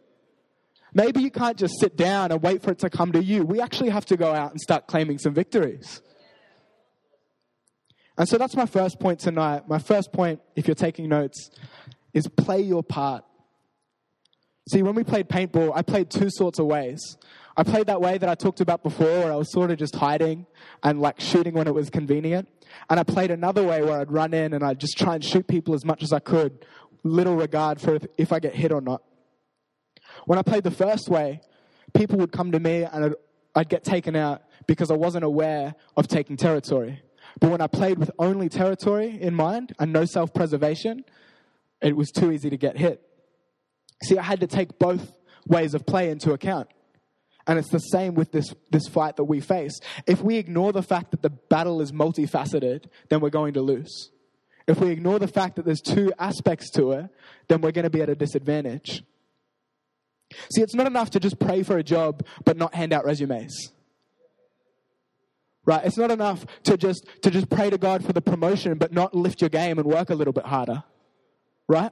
Maybe 0.94 1.22
you 1.22 1.32
can't 1.32 1.58
just 1.58 1.80
sit 1.80 1.96
down 1.96 2.32
and 2.32 2.42
wait 2.42 2.64
for 2.64 2.72
it 2.72 2.80
to 2.80 2.90
come 2.90 3.12
to 3.12 3.24
you. 3.24 3.44
We 3.44 3.62
actually 3.62 3.90
have 3.90 4.06
to 4.08 4.18
go 4.18 4.34
out 4.34 4.52
and 4.52 4.60
start 4.60 4.88
claiming 4.88 5.20
some 5.20 5.34
victories. 5.34 6.02
And 8.18 8.28
so 8.28 8.38
that's 8.38 8.56
my 8.56 8.66
first 8.66 9.00
point 9.00 9.20
tonight. 9.20 9.68
My 9.68 9.80
first 9.80 10.12
point, 10.12 10.42
if 10.56 10.68
you're 10.68 10.76
taking 10.76 11.08
notes, 11.08 11.52
is 12.14 12.28
play 12.28 12.60
your 12.60 12.84
part. 12.84 13.24
See, 14.72 14.84
when 14.84 14.94
we 14.94 15.04
played 15.04 15.30
paintball, 15.30 15.72
I 15.74 15.84
played 15.84 16.10
two 16.10 16.30
sorts 16.30 16.60
of 16.60 16.66
ways. 16.66 17.18
I 17.60 17.64
played 17.64 17.88
that 17.88 18.00
way 18.00 18.18
that 18.18 18.30
I 18.30 18.36
talked 18.36 18.62
about 18.62 18.84
before, 18.84 19.06
where 19.06 19.34
I 19.34 19.36
was 19.36 19.52
sort 19.52 19.70
of 19.70 19.78
just 19.78 19.94
hiding 19.94 20.46
and 20.82 21.02
like 21.02 21.20
shooting 21.20 21.54
when 21.54 21.68
it 21.68 21.74
was 21.74 21.90
convenient. 21.90 22.48
And 22.90 22.98
I 22.98 23.04
played 23.04 23.32
another 23.32 23.68
way 23.68 23.82
where 23.82 24.00
I'd 24.00 24.10
run 24.10 24.34
in 24.34 24.54
and 24.54 24.64
I'd 24.64 24.80
just 24.80 24.98
try 24.98 25.16
and 25.16 25.22
shoot 25.22 25.46
people 25.46 25.74
as 25.74 25.84
much 25.84 26.02
as 26.02 26.14
I 26.14 26.20
could, 26.20 26.66
little 27.04 27.36
regard 27.36 27.82
for 27.82 27.96
if, 27.96 28.06
if 28.18 28.32
I 28.32 28.40
get 28.40 28.56
hit 28.56 28.72
or 28.72 28.80
not. 28.80 29.04
When 30.24 30.40
I 30.40 30.42
played 30.42 30.64
the 30.64 30.72
first 30.72 31.10
way, 31.10 31.42
people 31.94 32.18
would 32.20 32.32
come 32.32 32.54
to 32.54 32.62
me 32.62 32.84
and 32.84 33.04
I'd, 33.04 33.14
I'd 33.54 33.68
get 33.68 33.84
taken 33.84 34.16
out 34.16 34.42
because 34.66 34.90
I 34.90 34.96
wasn't 34.96 35.26
aware 35.26 35.76
of 35.98 36.08
taking 36.08 36.38
territory. 36.38 37.02
But 37.42 37.52
when 37.52 37.60
I 37.60 37.68
played 37.68 38.00
with 38.00 38.10
only 38.18 38.48
territory 38.48 39.22
in 39.22 39.34
mind 39.36 39.74
and 39.80 39.92
no 39.92 40.06
self 40.06 40.34
preservation, 40.34 41.04
it 41.82 41.98
was 41.98 42.10
too 42.10 42.32
easy 42.32 42.50
to 42.52 42.58
get 42.58 42.78
hit. 42.78 43.02
See, 44.04 44.18
I 44.18 44.24
had 44.24 44.40
to 44.40 44.48
take 44.48 44.80
both 44.80 45.12
ways 45.46 45.74
of 45.74 45.86
play 45.86 46.10
into 46.10 46.32
account. 46.32 46.70
And 47.48 47.58
it's 47.58 47.70
the 47.70 47.80
same 47.80 48.14
with 48.14 48.32
this, 48.32 48.54
this 48.70 48.88
fight 48.88 49.16
that 49.16 49.24
we 49.24 49.40
face. 49.40 49.80
If 50.06 50.22
we 50.22 50.38
ignore 50.38 50.72
the 50.72 50.84
fact 50.84 51.12
that 51.12 51.22
the 51.22 51.30
battle 51.30 51.82
is 51.82 51.92
multifaceted, 51.92 52.86
then 53.10 53.22
we're 53.22 53.30
going 53.30 53.54
to 53.54 53.62
lose. 53.62 54.12
If 54.68 54.80
we 54.80 54.90
ignore 54.90 55.18
the 55.18 55.28
fact 55.28 55.56
that 55.56 55.66
there's 55.66 55.82
two 55.82 56.14
aspects 56.20 56.70
to 56.72 56.92
it, 56.92 57.10
then 57.48 57.62
we're 57.62 57.72
going 57.72 57.84
to 57.84 57.90
be 57.90 58.02
at 58.02 58.10
a 58.10 58.16
disadvantage. 58.16 59.04
See, 60.52 60.62
it's 60.62 60.76
not 60.76 60.86
enough 60.86 61.10
to 61.12 61.20
just 61.20 61.40
pray 61.40 61.64
for 61.64 61.78
a 61.78 61.84
job 61.84 62.24
but 62.46 62.56
not 62.56 62.76
hand 62.76 62.94
out 62.94 63.04
resumes 63.04 63.72
right? 65.70 65.86
It's 65.86 65.98
not 65.98 66.10
enough 66.10 66.46
to 66.64 66.78
just, 66.78 67.06
to 67.22 67.30
just 67.30 67.50
pray 67.50 67.70
to 67.70 67.78
God 67.78 68.04
for 68.04 68.12
the 68.12 68.22
promotion, 68.22 68.80
but 68.80 68.92
not 68.92 69.14
lift 69.14 69.42
your 69.42 69.52
game 69.52 69.78
and 69.78 69.88
work 69.88 70.10
a 70.10 70.16
little 70.16 70.34
bit 70.34 70.46
harder, 70.46 70.84
right? 71.68 71.92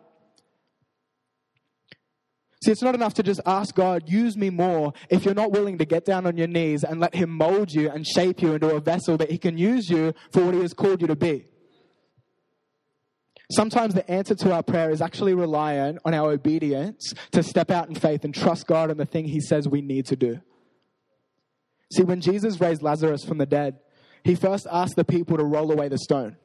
See, 2.68 2.74
it's 2.74 2.82
not 2.82 2.96
enough 2.96 3.14
to 3.14 3.24
just 3.24 3.40
ask 3.46 3.74
God, 3.76 4.10
use 4.10 4.36
me 4.36 4.50
more, 4.50 4.92
if 5.10 5.24
you're 5.24 5.34
not 5.34 5.54
willing 5.54 5.78
to 5.78 5.86
get 5.86 6.04
down 6.04 6.26
on 6.26 6.36
your 6.36 6.48
knees 6.48 6.84
and 6.84 7.00
let 7.00 7.16
Him 7.16 7.30
mold 7.30 7.72
you 7.72 7.90
and 7.90 8.06
shape 8.06 8.42
you 8.42 8.56
into 8.56 8.76
a 8.76 8.82
vessel 8.82 9.16
that 9.20 9.32
He 9.32 9.38
can 9.38 9.58
use 9.58 9.90
you 9.90 10.14
for 10.34 10.44
what 10.44 10.54
He 10.54 10.60
has 10.60 10.74
called 10.74 11.00
you 11.00 11.08
to 11.08 11.16
be. 11.16 11.46
Sometimes 13.54 13.94
the 13.94 14.12
answer 14.12 14.36
to 14.36 14.52
our 14.52 14.64
prayer 14.64 14.90
is 14.90 15.02
actually 15.02 15.34
reliant 15.34 16.00
on 16.04 16.14
our 16.14 16.32
obedience 16.32 17.14
to 17.32 17.42
step 17.42 17.72
out 17.72 17.88
in 17.88 17.96
faith 17.96 18.26
and 18.26 18.36
trust 18.36 18.68
God 18.68 18.92
in 18.92 18.98
the 18.98 19.06
thing 19.06 19.30
He 19.30 19.40
says 19.40 19.66
we 19.70 19.80
need 19.82 20.06
to 20.08 20.18
do. 20.18 20.42
See, 21.94 22.04
when 22.04 22.20
Jesus 22.20 22.60
raised 22.60 22.82
Lazarus 22.82 23.24
from 23.24 23.38
the 23.38 23.46
dead, 23.46 23.80
he 24.26 24.36
first 24.36 24.68
asked 24.70 24.98
the 24.98 25.06
people 25.06 25.38
to 25.38 25.46
roll 25.46 25.72
away 25.72 25.88
the 25.88 25.98
stone. 25.98 26.36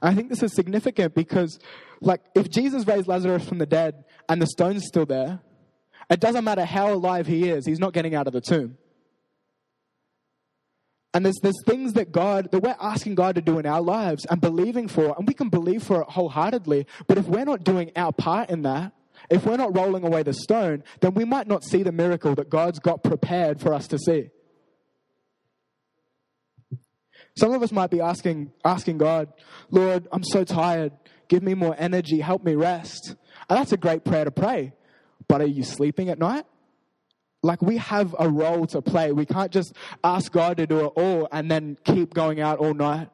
I 0.00 0.14
think 0.14 0.28
this 0.28 0.42
is 0.42 0.54
significant 0.54 1.14
because, 1.14 1.58
like, 2.00 2.20
if 2.34 2.50
Jesus 2.50 2.86
raised 2.86 3.08
Lazarus 3.08 3.46
from 3.46 3.58
the 3.58 3.66
dead 3.66 4.04
and 4.28 4.40
the 4.40 4.46
stone's 4.46 4.86
still 4.86 5.06
there, 5.06 5.40
it 6.10 6.20
doesn't 6.20 6.44
matter 6.44 6.64
how 6.64 6.92
alive 6.92 7.26
he 7.26 7.48
is, 7.48 7.66
he's 7.66 7.78
not 7.78 7.92
getting 7.92 8.14
out 8.14 8.26
of 8.26 8.32
the 8.32 8.40
tomb. 8.40 8.78
And 11.14 11.24
there's, 11.24 11.38
there's 11.42 11.62
things 11.64 11.94
that 11.94 12.12
God, 12.12 12.50
that 12.52 12.62
we're 12.62 12.76
asking 12.78 13.14
God 13.14 13.36
to 13.36 13.40
do 13.40 13.58
in 13.58 13.64
our 13.64 13.80
lives 13.80 14.26
and 14.26 14.40
believing 14.40 14.86
for, 14.86 15.14
and 15.16 15.26
we 15.26 15.32
can 15.32 15.48
believe 15.48 15.82
for 15.82 16.02
it 16.02 16.08
wholeheartedly, 16.10 16.86
but 17.06 17.16
if 17.16 17.26
we're 17.26 17.46
not 17.46 17.64
doing 17.64 17.90
our 17.96 18.12
part 18.12 18.50
in 18.50 18.62
that, 18.62 18.92
if 19.30 19.46
we're 19.46 19.56
not 19.56 19.74
rolling 19.74 20.04
away 20.04 20.22
the 20.22 20.34
stone, 20.34 20.84
then 21.00 21.14
we 21.14 21.24
might 21.24 21.48
not 21.48 21.64
see 21.64 21.82
the 21.82 21.92
miracle 21.92 22.34
that 22.34 22.50
God's 22.50 22.78
got 22.78 23.02
prepared 23.02 23.60
for 23.60 23.72
us 23.72 23.88
to 23.88 23.98
see. 23.98 24.28
Some 27.38 27.52
of 27.52 27.62
us 27.62 27.72
might 27.72 27.90
be 27.90 28.00
asking, 28.00 28.52
asking 28.64 28.98
God, 28.98 29.32
Lord, 29.70 30.08
I'm 30.12 30.24
so 30.24 30.44
tired. 30.44 30.92
Give 31.28 31.42
me 31.42 31.54
more 31.54 31.74
energy. 31.78 32.20
Help 32.20 32.44
me 32.44 32.54
rest. 32.54 33.14
And 33.48 33.58
that's 33.58 33.72
a 33.72 33.76
great 33.76 34.04
prayer 34.04 34.24
to 34.24 34.30
pray. 34.30 34.72
But 35.28 35.40
are 35.40 35.46
you 35.46 35.64
sleeping 35.64 36.08
at 36.08 36.18
night? 36.18 36.44
Like 37.42 37.62
we 37.62 37.76
have 37.76 38.14
a 38.18 38.28
role 38.28 38.66
to 38.68 38.82
play. 38.82 39.12
We 39.12 39.26
can't 39.26 39.52
just 39.52 39.74
ask 40.02 40.32
God 40.32 40.56
to 40.56 40.66
do 40.66 40.80
it 40.80 40.92
all 40.96 41.28
and 41.30 41.50
then 41.50 41.76
keep 41.84 42.14
going 42.14 42.40
out 42.40 42.58
all 42.58 42.74
night. 42.74 43.08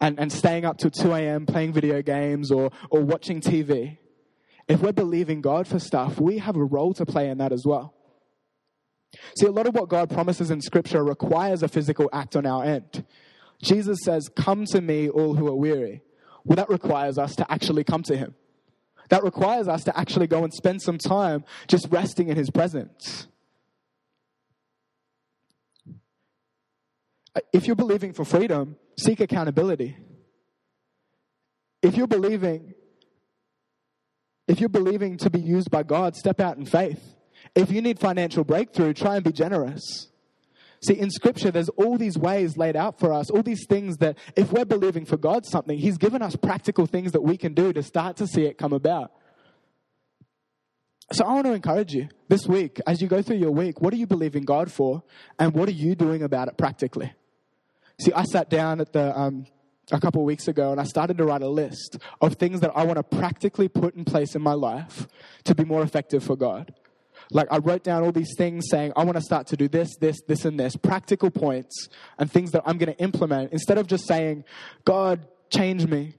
and, 0.00 0.18
and 0.18 0.32
staying 0.32 0.64
up 0.64 0.78
till 0.78 0.90
2 0.90 1.12
a.m. 1.12 1.46
playing 1.46 1.72
video 1.72 2.02
games 2.02 2.50
or, 2.50 2.70
or 2.90 3.02
watching 3.02 3.40
TV, 3.40 3.98
if 4.66 4.80
we're 4.80 4.92
believing 4.92 5.40
God 5.40 5.68
for 5.68 5.78
stuff, 5.78 6.20
we 6.20 6.38
have 6.38 6.56
a 6.56 6.64
role 6.64 6.94
to 6.94 7.04
play 7.04 7.28
in 7.28 7.38
that 7.38 7.52
as 7.52 7.64
well. 7.66 7.94
See, 9.36 9.46
a 9.46 9.50
lot 9.50 9.66
of 9.66 9.74
what 9.74 9.88
God 9.88 10.08
promises 10.08 10.50
in 10.50 10.60
Scripture 10.60 11.04
requires 11.04 11.62
a 11.62 11.68
physical 11.68 12.08
act 12.12 12.36
on 12.36 12.46
our 12.46 12.64
end. 12.64 13.04
Jesus 13.62 13.98
says, 14.04 14.30
Come 14.34 14.64
to 14.66 14.80
me, 14.80 15.08
all 15.08 15.34
who 15.34 15.48
are 15.48 15.56
weary. 15.56 16.02
Well, 16.44 16.56
that 16.56 16.68
requires 16.68 17.18
us 17.18 17.36
to 17.36 17.50
actually 17.50 17.84
come 17.84 18.02
to 18.04 18.16
Him. 18.16 18.34
That 19.10 19.24
requires 19.24 19.68
us 19.68 19.84
to 19.84 19.98
actually 19.98 20.26
go 20.26 20.44
and 20.44 20.52
spend 20.52 20.82
some 20.82 20.98
time 20.98 21.44
just 21.68 21.88
resting 21.90 22.28
in 22.28 22.36
His 22.36 22.50
presence. 22.50 23.26
If 27.52 27.66
you're 27.66 27.76
believing 27.76 28.12
for 28.12 28.24
freedom, 28.24 28.76
seek 28.98 29.20
accountability. 29.20 29.96
If 31.82 31.96
you're 31.96 32.06
believing, 32.06 32.74
if 34.48 34.60
you're 34.60 34.68
believing 34.68 35.16
to 35.18 35.30
be 35.30 35.40
used 35.40 35.70
by 35.70 35.82
God, 35.82 36.16
step 36.16 36.40
out 36.40 36.56
in 36.56 36.66
faith. 36.66 37.00
If 37.54 37.70
you 37.70 37.80
need 37.80 37.98
financial 37.98 38.44
breakthrough, 38.44 38.92
try 38.92 39.16
and 39.16 39.24
be 39.24 39.32
generous. 39.32 40.09
See, 40.82 40.94
in 40.94 41.10
Scripture, 41.10 41.50
there's 41.50 41.68
all 41.70 41.98
these 41.98 42.16
ways 42.16 42.56
laid 42.56 42.74
out 42.74 42.98
for 42.98 43.12
us, 43.12 43.30
all 43.30 43.42
these 43.42 43.66
things 43.66 43.98
that 43.98 44.16
if 44.34 44.50
we're 44.50 44.64
believing 44.64 45.04
for 45.04 45.18
God 45.18 45.44
something, 45.44 45.78
He's 45.78 45.98
given 45.98 46.22
us 46.22 46.36
practical 46.36 46.86
things 46.86 47.12
that 47.12 47.20
we 47.20 47.36
can 47.36 47.52
do 47.52 47.72
to 47.72 47.82
start 47.82 48.16
to 48.16 48.26
see 48.26 48.44
it 48.44 48.56
come 48.56 48.72
about. 48.72 49.12
So 51.12 51.24
I 51.24 51.34
want 51.34 51.46
to 51.46 51.52
encourage 51.52 51.92
you 51.92 52.08
this 52.28 52.46
week, 52.46 52.80
as 52.86 53.02
you 53.02 53.08
go 53.08 53.20
through 53.20 53.38
your 53.38 53.50
week, 53.50 53.80
what 53.80 53.92
are 53.92 53.96
you 53.96 54.06
believing 54.06 54.44
God 54.44 54.70
for, 54.72 55.02
and 55.38 55.52
what 55.52 55.68
are 55.68 55.72
you 55.72 55.94
doing 55.94 56.22
about 56.22 56.48
it 56.48 56.56
practically? 56.56 57.12
See, 57.98 58.12
I 58.12 58.22
sat 58.24 58.48
down 58.48 58.80
at 58.80 58.92
the 58.92 59.18
um, 59.18 59.44
a 59.92 60.00
couple 60.00 60.24
weeks 60.24 60.48
ago 60.48 60.70
and 60.72 60.80
I 60.80 60.84
started 60.84 61.18
to 61.18 61.24
write 61.24 61.42
a 61.42 61.48
list 61.48 61.98
of 62.20 62.34
things 62.34 62.60
that 62.60 62.70
I 62.74 62.84
want 62.84 62.96
to 62.96 63.02
practically 63.02 63.68
put 63.68 63.94
in 63.94 64.04
place 64.04 64.34
in 64.34 64.42
my 64.42 64.52
life 64.52 65.08
to 65.44 65.54
be 65.54 65.64
more 65.64 65.82
effective 65.82 66.22
for 66.22 66.36
God. 66.36 66.72
Like 67.32 67.48
I 67.50 67.58
wrote 67.58 67.84
down 67.84 68.02
all 68.02 68.12
these 68.12 68.34
things 68.36 68.66
saying, 68.70 68.92
I 68.96 69.04
want 69.04 69.16
to 69.16 69.22
start 69.22 69.46
to 69.48 69.56
do 69.56 69.68
this, 69.68 69.96
this, 69.96 70.20
this, 70.26 70.44
and 70.44 70.58
this, 70.58 70.76
practical 70.76 71.30
points 71.30 71.88
and 72.18 72.30
things 72.30 72.50
that 72.52 72.62
I'm 72.66 72.78
going 72.78 72.92
to 72.92 73.00
implement 73.00 73.52
instead 73.52 73.78
of 73.78 73.86
just 73.86 74.06
saying, 74.06 74.44
God, 74.84 75.26
change 75.50 75.86
me. 75.86 76.14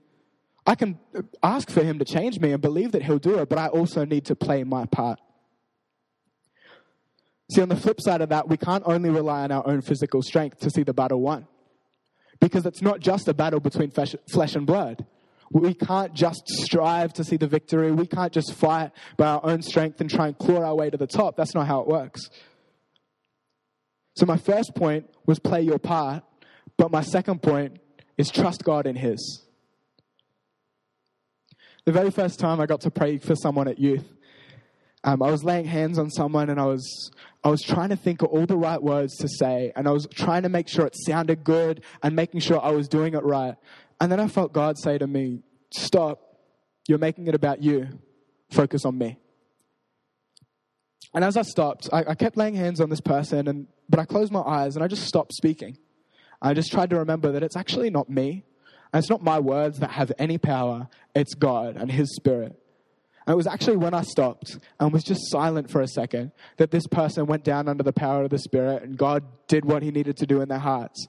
I 0.65 0.75
can 0.75 0.99
ask 1.43 1.69
for 1.69 1.83
Him 1.83 1.99
to 1.99 2.05
change 2.05 2.39
me 2.39 2.51
and 2.51 2.61
believe 2.61 2.93
that 2.93 3.03
He'll 3.03 3.19
do 3.19 3.39
it, 3.39 3.49
but 3.49 3.57
I 3.57 3.67
also 3.67 4.05
need 4.05 4.25
to 4.25 4.35
play 4.35 4.63
my 4.63 4.85
part. 4.85 5.19
See, 7.51 7.61
on 7.61 7.69
the 7.69 7.75
flip 7.75 7.99
side 7.99 8.21
of 8.21 8.29
that, 8.29 8.47
we 8.47 8.55
can't 8.55 8.83
only 8.85 9.09
rely 9.09 9.41
on 9.41 9.51
our 9.51 9.67
own 9.67 9.81
physical 9.81 10.21
strength 10.21 10.59
to 10.59 10.69
see 10.69 10.83
the 10.83 10.93
battle 10.93 11.19
won. 11.19 11.47
Because 12.39 12.65
it's 12.65 12.81
not 12.81 13.01
just 13.01 13.27
a 13.27 13.33
battle 13.33 13.59
between 13.59 13.91
flesh 13.91 14.55
and 14.55 14.65
blood. 14.65 15.05
We 15.53 15.73
can't 15.73 16.13
just 16.13 16.47
strive 16.47 17.13
to 17.13 17.23
see 17.23 17.35
the 17.37 17.47
victory. 17.47 17.91
We 17.91 18.07
can't 18.07 18.31
just 18.31 18.53
fight 18.53 18.91
by 19.17 19.27
our 19.27 19.45
own 19.45 19.61
strength 19.61 19.99
and 19.99 20.09
try 20.09 20.27
and 20.27 20.37
claw 20.37 20.63
our 20.63 20.75
way 20.75 20.89
to 20.89 20.97
the 20.97 21.07
top. 21.07 21.35
That's 21.35 21.53
not 21.53 21.67
how 21.67 21.81
it 21.81 21.87
works. 21.87 22.29
So, 24.15 24.25
my 24.25 24.37
first 24.37 24.75
point 24.75 25.09
was 25.25 25.39
play 25.39 25.61
your 25.61 25.79
part, 25.79 26.23
but 26.77 26.91
my 26.91 27.01
second 27.01 27.41
point 27.41 27.79
is 28.17 28.29
trust 28.29 28.63
God 28.63 28.87
in 28.87 28.95
His. 28.95 29.43
The 31.85 31.91
very 31.91 32.11
first 32.11 32.39
time 32.39 32.61
I 32.61 32.65
got 32.65 32.81
to 32.81 32.91
pray 32.91 33.17
for 33.17 33.35
someone 33.35 33.67
at 33.67 33.79
youth, 33.79 34.05
um, 35.03 35.23
I 35.23 35.31
was 35.31 35.43
laying 35.43 35.65
hands 35.65 35.97
on 35.97 36.11
someone 36.11 36.49
and 36.49 36.59
I 36.59 36.65
was, 36.65 37.11
I 37.43 37.49
was 37.49 37.61
trying 37.61 37.89
to 37.89 37.95
think 37.95 38.21
of 38.21 38.29
all 38.29 38.45
the 38.45 38.57
right 38.57 38.81
words 38.81 39.17
to 39.17 39.27
say 39.27 39.71
and 39.75 39.87
I 39.87 39.91
was 39.91 40.07
trying 40.13 40.43
to 40.43 40.49
make 40.49 40.67
sure 40.67 40.85
it 40.85 40.95
sounded 40.95 41.43
good 41.43 41.83
and 42.03 42.15
making 42.15 42.41
sure 42.41 42.63
I 42.63 42.69
was 42.71 42.87
doing 42.87 43.15
it 43.15 43.23
right. 43.23 43.55
And 44.01 44.11
then 44.11 44.19
I 44.19 44.27
felt 44.27 44.51
God 44.51 44.77
say 44.77 44.97
to 44.97 45.07
me, 45.07 45.43
Stop. 45.71 46.19
You're 46.87 46.97
making 46.97 47.27
it 47.27 47.35
about 47.35 47.63
you. 47.63 47.87
Focus 48.49 48.83
on 48.83 48.97
me. 48.97 49.17
And 51.13 51.23
as 51.23 51.37
I 51.37 51.43
stopped, 51.43 51.87
I, 51.93 52.03
I 52.09 52.15
kept 52.15 52.35
laying 52.35 52.55
hands 52.55 52.81
on 52.81 52.89
this 52.89 52.99
person, 52.99 53.47
and, 53.47 53.67
but 53.87 53.99
I 53.99 54.05
closed 54.05 54.31
my 54.31 54.41
eyes 54.41 54.75
and 54.75 54.83
I 54.83 54.87
just 54.87 55.05
stopped 55.05 55.33
speaking. 55.33 55.77
I 56.41 56.53
just 56.53 56.71
tried 56.71 56.89
to 56.89 56.97
remember 56.97 57.31
that 57.31 57.43
it's 57.43 57.55
actually 57.55 57.89
not 57.89 58.09
me. 58.09 58.43
And 58.91 59.01
it's 59.01 59.09
not 59.09 59.23
my 59.23 59.39
words 59.39 59.79
that 59.79 59.91
have 59.91 60.11
any 60.19 60.37
power, 60.37 60.89
it's 61.15 61.33
God 61.33 61.77
and 61.77 61.89
His 61.91 62.13
Spirit. 62.15 62.59
And 63.25 63.33
it 63.33 63.37
was 63.37 63.47
actually 63.47 63.77
when 63.77 63.93
I 63.93 64.01
stopped 64.01 64.57
and 64.79 64.91
was 64.91 65.03
just 65.03 65.29
silent 65.29 65.69
for 65.69 65.81
a 65.81 65.87
second 65.87 66.31
that 66.57 66.71
this 66.71 66.87
person 66.87 67.27
went 67.27 67.43
down 67.43 67.69
under 67.69 67.83
the 67.83 67.93
power 67.93 68.23
of 68.23 68.31
the 68.31 68.39
Spirit 68.39 68.83
and 68.83 68.97
God 68.97 69.23
did 69.47 69.63
what 69.63 69.83
He 69.83 69.91
needed 69.91 70.17
to 70.17 70.25
do 70.25 70.41
in 70.41 70.49
their 70.49 70.59
hearts. 70.59 71.05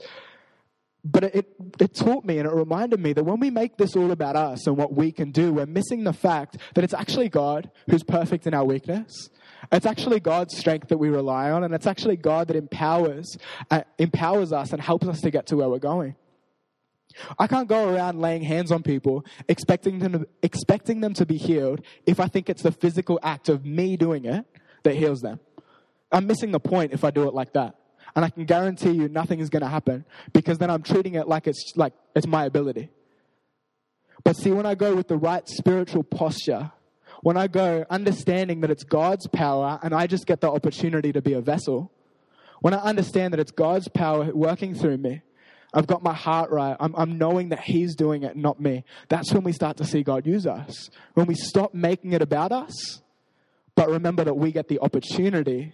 But 1.04 1.24
it, 1.24 1.52
it 1.80 1.94
taught 1.94 2.24
me 2.24 2.38
and 2.38 2.46
it 2.46 2.54
reminded 2.54 3.00
me 3.00 3.12
that 3.12 3.24
when 3.24 3.40
we 3.40 3.50
make 3.50 3.76
this 3.76 3.96
all 3.96 4.12
about 4.12 4.36
us 4.36 4.68
and 4.68 4.76
what 4.76 4.94
we 4.94 5.10
can 5.10 5.32
do, 5.32 5.52
we're 5.52 5.66
missing 5.66 6.04
the 6.04 6.12
fact 6.12 6.58
that 6.74 6.84
it's 6.84 6.94
actually 6.94 7.28
God 7.28 7.70
who's 7.90 8.04
perfect 8.04 8.46
in 8.46 8.54
our 8.54 8.64
weakness. 8.64 9.28
It's 9.72 9.86
actually 9.86 10.20
God's 10.20 10.56
strength 10.56 10.88
that 10.88 10.98
we 10.98 11.08
rely 11.08 11.50
on, 11.50 11.64
and 11.64 11.74
it's 11.74 11.86
actually 11.86 12.16
God 12.16 12.48
that 12.48 12.56
empowers, 12.56 13.36
uh, 13.70 13.82
empowers 13.98 14.52
us 14.52 14.72
and 14.72 14.80
helps 14.80 15.06
us 15.06 15.20
to 15.22 15.30
get 15.30 15.46
to 15.48 15.56
where 15.56 15.68
we're 15.68 15.78
going. 15.78 16.14
I 17.38 17.46
can't 17.46 17.68
go 17.68 17.92
around 17.92 18.20
laying 18.20 18.42
hands 18.42 18.70
on 18.72 18.82
people 18.82 19.24
expecting 19.48 19.98
them, 19.98 20.12
to, 20.12 20.28
expecting 20.42 21.00
them 21.00 21.14
to 21.14 21.26
be 21.26 21.36
healed 21.36 21.82
if 22.06 22.20
I 22.20 22.28
think 22.28 22.48
it's 22.48 22.62
the 22.62 22.72
physical 22.72 23.18
act 23.22 23.48
of 23.48 23.66
me 23.66 23.96
doing 23.96 24.24
it 24.24 24.44
that 24.84 24.94
heals 24.94 25.20
them. 25.20 25.40
I'm 26.10 26.26
missing 26.26 26.52
the 26.52 26.60
point 26.60 26.92
if 26.92 27.04
I 27.04 27.10
do 27.10 27.26
it 27.28 27.34
like 27.34 27.52
that. 27.54 27.76
And 28.14 28.24
I 28.24 28.30
can 28.30 28.44
guarantee 28.44 28.90
you 28.90 29.08
nothing 29.08 29.40
is 29.40 29.48
going 29.48 29.62
to 29.62 29.68
happen 29.68 30.04
because 30.32 30.58
then 30.58 30.70
I'm 30.70 30.82
treating 30.82 31.14
it 31.14 31.26
like 31.28 31.46
it's 31.46 31.72
like 31.76 31.94
it's 32.14 32.26
my 32.26 32.44
ability. 32.44 32.90
But 34.24 34.36
see, 34.36 34.52
when 34.52 34.66
I 34.66 34.74
go 34.74 34.94
with 34.94 35.08
the 35.08 35.16
right 35.16 35.48
spiritual 35.48 36.02
posture, 36.04 36.72
when 37.22 37.36
I 37.36 37.46
go 37.46 37.84
understanding 37.88 38.60
that 38.60 38.70
it's 38.70 38.84
God's 38.84 39.26
power 39.26 39.78
and 39.82 39.94
I 39.94 40.06
just 40.06 40.26
get 40.26 40.40
the 40.40 40.50
opportunity 40.50 41.12
to 41.12 41.22
be 41.22 41.32
a 41.32 41.40
vessel, 41.40 41.90
when 42.60 42.74
I 42.74 42.78
understand 42.78 43.32
that 43.32 43.40
it's 43.40 43.50
God's 43.50 43.88
power 43.88 44.30
working 44.32 44.74
through 44.74 44.98
me, 44.98 45.22
I've 45.74 45.86
got 45.86 46.02
my 46.02 46.12
heart 46.12 46.50
right. 46.50 46.76
I'm, 46.78 46.94
I'm 46.96 47.16
knowing 47.16 47.48
that 47.48 47.60
He's 47.60 47.96
doing 47.96 48.24
it, 48.24 48.36
not 48.36 48.60
me. 48.60 48.84
That's 49.08 49.32
when 49.32 49.42
we 49.42 49.52
start 49.52 49.78
to 49.78 49.84
see 49.84 50.02
God 50.02 50.26
use 50.26 50.46
us. 50.46 50.90
When 51.14 51.26
we 51.26 51.34
stop 51.34 51.72
making 51.72 52.12
it 52.12 52.20
about 52.20 52.52
us, 52.52 53.00
but 53.74 53.88
remember 53.88 54.22
that 54.24 54.34
we 54.34 54.52
get 54.52 54.68
the 54.68 54.80
opportunity 54.80 55.72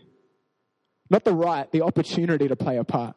not 1.11 1.25
the 1.25 1.35
right, 1.35 1.71
the 1.73 1.83
opportunity 1.83 2.49
to 2.49 2.57
play 2.57 2.77
a 2.77 2.85
part. 2.85 3.17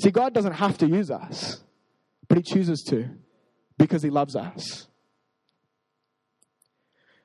See, 0.00 0.10
God 0.10 0.34
doesn't 0.34 0.54
have 0.54 0.78
to 0.78 0.86
use 0.86 1.10
us, 1.10 1.62
but 2.28 2.38
He 2.38 2.42
chooses 2.42 2.82
to 2.88 3.08
because 3.78 4.02
He 4.02 4.10
loves 4.10 4.36
us. 4.36 4.88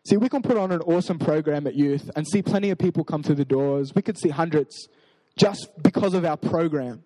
See, 0.06 0.18
we 0.18 0.30
can 0.30 0.42
put 0.42 0.58
on 0.58 0.72
an 0.72 0.82
awesome 0.82 1.20
program 1.20 1.68
at 1.68 1.76
youth 1.76 2.10
and 2.16 2.28
see 2.28 2.42
plenty 2.42 2.70
of 2.72 2.78
people 2.78 3.04
come 3.04 3.22
through 3.22 3.36
the 3.36 3.46
doors. 3.46 3.94
We 3.94 4.02
could 4.02 4.18
see 4.18 4.30
hundreds 4.30 4.88
just 5.38 5.70
because 5.84 6.14
of 6.14 6.26
our 6.26 6.38
program. 6.38 7.04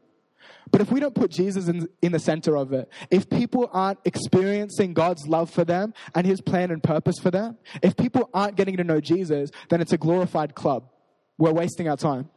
But 0.71 0.81
if 0.81 0.91
we 0.91 0.99
don't 0.99 1.13
put 1.13 1.31
Jesus 1.31 1.67
in, 1.67 1.87
in 2.01 2.11
the 2.11 2.19
center 2.19 2.55
of 2.55 2.71
it, 2.73 2.89
if 3.11 3.29
people 3.29 3.69
aren't 3.73 3.99
experiencing 4.05 4.93
God's 4.93 5.27
love 5.27 5.49
for 5.49 5.65
them 5.65 5.93
and 6.15 6.25
His 6.25 6.41
plan 6.41 6.71
and 6.71 6.81
purpose 6.81 7.15
for 7.21 7.31
them, 7.31 7.57
if 7.81 7.95
people 7.95 8.29
aren't 8.33 8.55
getting 8.55 8.77
to 8.77 8.83
know 8.83 9.01
Jesus, 9.01 9.49
then 9.69 9.81
it's 9.81 9.93
a 9.93 9.97
glorified 9.97 10.55
club. 10.55 10.89
We're 11.37 11.53
wasting 11.53 11.89
our 11.89 11.97
time. 11.97 12.29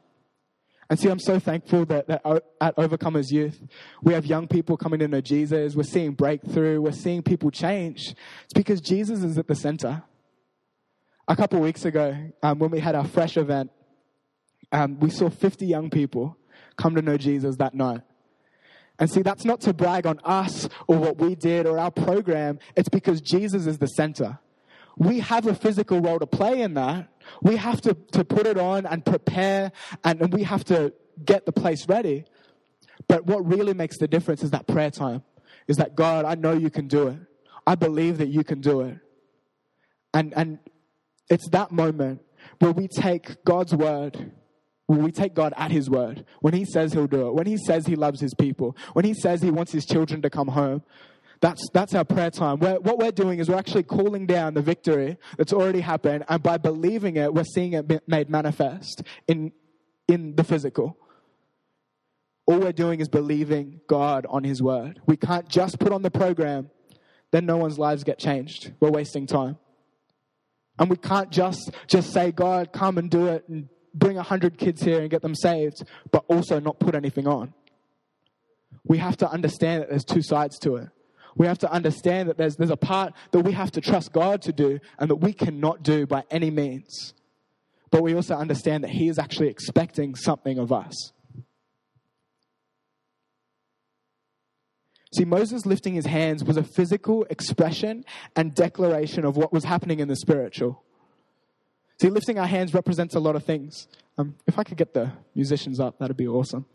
And 0.88 0.98
see, 0.98 1.08
I'm 1.08 1.18
so 1.18 1.38
thankful 1.38 1.84
that, 1.86 2.06
that 2.06 2.22
at 2.60 2.76
Overcomers 2.76 3.32
Youth, 3.32 3.60
we 4.02 4.14
have 4.14 4.24
young 4.24 4.46
people 4.46 4.76
coming 4.76 5.00
to 5.00 5.08
know 5.08 5.20
Jesus. 5.20 5.74
We're 5.74 5.82
seeing 5.82 6.12
breakthrough. 6.12 6.80
We're 6.80 6.92
seeing 6.92 7.22
people 7.22 7.50
change. 7.50 8.14
It's 8.44 8.54
because 8.54 8.80
Jesus 8.80 9.24
is 9.24 9.36
at 9.36 9.48
the 9.48 9.56
center. 9.56 10.04
A 11.26 11.34
couple 11.34 11.58
weeks 11.58 11.84
ago, 11.84 12.30
um, 12.42 12.60
when 12.60 12.70
we 12.70 12.78
had 12.78 12.94
our 12.94 13.04
fresh 13.04 13.36
event, 13.36 13.72
um, 14.70 15.00
we 15.00 15.10
saw 15.10 15.28
50 15.28 15.66
young 15.66 15.90
people 15.90 16.36
come 16.76 16.94
to 16.94 17.02
know 17.02 17.16
Jesus 17.16 17.56
that 17.56 17.74
night. 17.74 18.02
And 18.98 19.10
see, 19.10 19.22
that's 19.22 19.44
not 19.44 19.60
to 19.62 19.74
brag 19.74 20.06
on 20.06 20.20
us 20.24 20.68
or 20.86 20.96
what 20.98 21.18
we 21.18 21.34
did 21.34 21.66
or 21.66 21.78
our 21.78 21.90
program. 21.90 22.60
It's 22.76 22.88
because 22.88 23.20
Jesus 23.20 23.66
is 23.66 23.78
the 23.78 23.88
center 23.88 24.38
we 24.96 25.20
have 25.20 25.46
a 25.46 25.54
physical 25.54 26.00
role 26.00 26.18
to 26.18 26.26
play 26.26 26.62
in 26.62 26.74
that. 26.74 27.08
We 27.42 27.56
have 27.56 27.80
to, 27.82 27.94
to 28.12 28.24
put 28.24 28.46
it 28.46 28.58
on 28.58 28.86
and 28.86 29.04
prepare, 29.04 29.72
and, 30.04 30.20
and 30.20 30.32
we 30.32 30.42
have 30.44 30.64
to 30.64 30.92
get 31.24 31.46
the 31.46 31.52
place 31.52 31.88
ready. 31.88 32.24
But 33.08 33.26
what 33.26 33.46
really 33.46 33.74
makes 33.74 33.98
the 33.98 34.08
difference 34.08 34.42
is 34.42 34.50
that 34.50 34.66
prayer 34.66 34.90
time. 34.90 35.22
Is 35.68 35.78
that 35.78 35.96
God, 35.96 36.24
I 36.24 36.36
know 36.36 36.52
you 36.52 36.70
can 36.70 36.86
do 36.86 37.08
it. 37.08 37.18
I 37.66 37.74
believe 37.74 38.18
that 38.18 38.28
you 38.28 38.44
can 38.44 38.60
do 38.60 38.82
it. 38.82 38.98
And, 40.14 40.32
and 40.36 40.58
it's 41.28 41.48
that 41.50 41.72
moment 41.72 42.22
where 42.60 42.70
we 42.70 42.86
take 42.86 43.44
God's 43.44 43.74
word, 43.74 44.32
when 44.86 45.02
we 45.02 45.10
take 45.10 45.34
God 45.34 45.52
at 45.56 45.72
His 45.72 45.90
word, 45.90 46.24
when 46.40 46.54
He 46.54 46.64
says 46.64 46.92
He'll 46.92 47.08
do 47.08 47.26
it, 47.28 47.34
when 47.34 47.46
He 47.46 47.56
says 47.56 47.86
He 47.86 47.96
loves 47.96 48.20
His 48.20 48.34
people, 48.34 48.76
when 48.92 49.04
He 49.04 49.14
says 49.14 49.42
He 49.42 49.50
wants 49.50 49.72
His 49.72 49.84
children 49.84 50.22
to 50.22 50.30
come 50.30 50.48
home, 50.48 50.82
that's, 51.40 51.68
that's 51.72 51.94
our 51.94 52.04
prayer 52.04 52.30
time. 52.30 52.58
We're, 52.58 52.78
what 52.78 52.98
we're 52.98 53.12
doing 53.12 53.38
is 53.38 53.48
we're 53.48 53.56
actually 53.56 53.82
calling 53.82 54.26
down 54.26 54.54
the 54.54 54.62
victory 54.62 55.18
that's 55.36 55.52
already 55.52 55.80
happened, 55.80 56.24
and 56.28 56.42
by 56.42 56.58
believing 56.58 57.16
it, 57.16 57.32
we're 57.32 57.44
seeing 57.44 57.74
it 57.74 58.08
made 58.08 58.30
manifest 58.30 59.02
in, 59.28 59.52
in 60.08 60.36
the 60.36 60.44
physical. 60.44 60.96
all 62.46 62.58
we're 62.58 62.72
doing 62.72 63.00
is 63.00 63.08
believing 63.08 63.80
God 63.88 64.26
on 64.28 64.44
His 64.44 64.62
word. 64.62 65.00
We 65.06 65.16
can't 65.16 65.48
just 65.48 65.78
put 65.78 65.92
on 65.92 66.02
the 66.02 66.10
program, 66.10 66.70
then 67.32 67.44
no 67.44 67.56
one's 67.56 67.78
lives 67.78 68.04
get 68.04 68.18
changed. 68.18 68.72
We're 68.80 68.90
wasting 68.90 69.26
time. 69.26 69.58
And 70.78 70.90
we 70.90 70.96
can't 70.96 71.30
just, 71.30 71.70
just 71.86 72.12
say, 72.12 72.32
God, 72.32 72.72
come 72.72 72.98
and 72.98 73.10
do 73.10 73.26
it 73.28 73.48
and 73.48 73.68
bring 73.94 74.16
100 74.16 74.58
kids 74.58 74.82
here 74.82 75.00
and 75.00 75.10
get 75.10 75.22
them 75.22 75.34
saved, 75.34 75.82
but 76.12 76.24
also 76.28 76.60
not 76.60 76.78
put 76.78 76.94
anything 76.94 77.26
on. 77.26 77.54
We 78.84 78.98
have 78.98 79.16
to 79.18 79.28
understand 79.28 79.82
that 79.82 79.88
there's 79.88 80.04
two 80.04 80.22
sides 80.22 80.58
to 80.60 80.76
it. 80.76 80.88
We 81.36 81.46
have 81.46 81.58
to 81.58 81.70
understand 81.70 82.28
that 82.28 82.38
there's, 82.38 82.56
there's 82.56 82.70
a 82.70 82.76
part 82.76 83.12
that 83.32 83.40
we 83.40 83.52
have 83.52 83.70
to 83.72 83.80
trust 83.80 84.12
God 84.12 84.42
to 84.42 84.52
do 84.52 84.78
and 84.98 85.10
that 85.10 85.16
we 85.16 85.32
cannot 85.32 85.82
do 85.82 86.06
by 86.06 86.24
any 86.30 86.50
means. 86.50 87.14
But 87.90 88.02
we 88.02 88.14
also 88.14 88.34
understand 88.34 88.84
that 88.84 88.90
He 88.90 89.08
is 89.08 89.18
actually 89.18 89.48
expecting 89.48 90.14
something 90.14 90.58
of 90.58 90.72
us. 90.72 91.12
See, 95.16 95.24
Moses 95.24 95.64
lifting 95.64 95.94
his 95.94 96.04
hands 96.04 96.44
was 96.44 96.58
a 96.58 96.62
physical 96.62 97.24
expression 97.30 98.04
and 98.34 98.54
declaration 98.54 99.24
of 99.24 99.36
what 99.36 99.50
was 99.50 99.64
happening 99.64 100.00
in 100.00 100.08
the 100.08 100.16
spiritual. 100.16 100.82
See, 102.00 102.10
lifting 102.10 102.38
our 102.38 102.46
hands 102.46 102.74
represents 102.74 103.14
a 103.14 103.20
lot 103.20 103.34
of 103.34 103.44
things. 103.44 103.88
Um, 104.18 104.34
if 104.46 104.58
I 104.58 104.64
could 104.64 104.76
get 104.76 104.92
the 104.92 105.12
musicians 105.34 105.80
up, 105.80 105.98
that'd 105.98 106.16
be 106.18 106.26
awesome. 106.26 106.66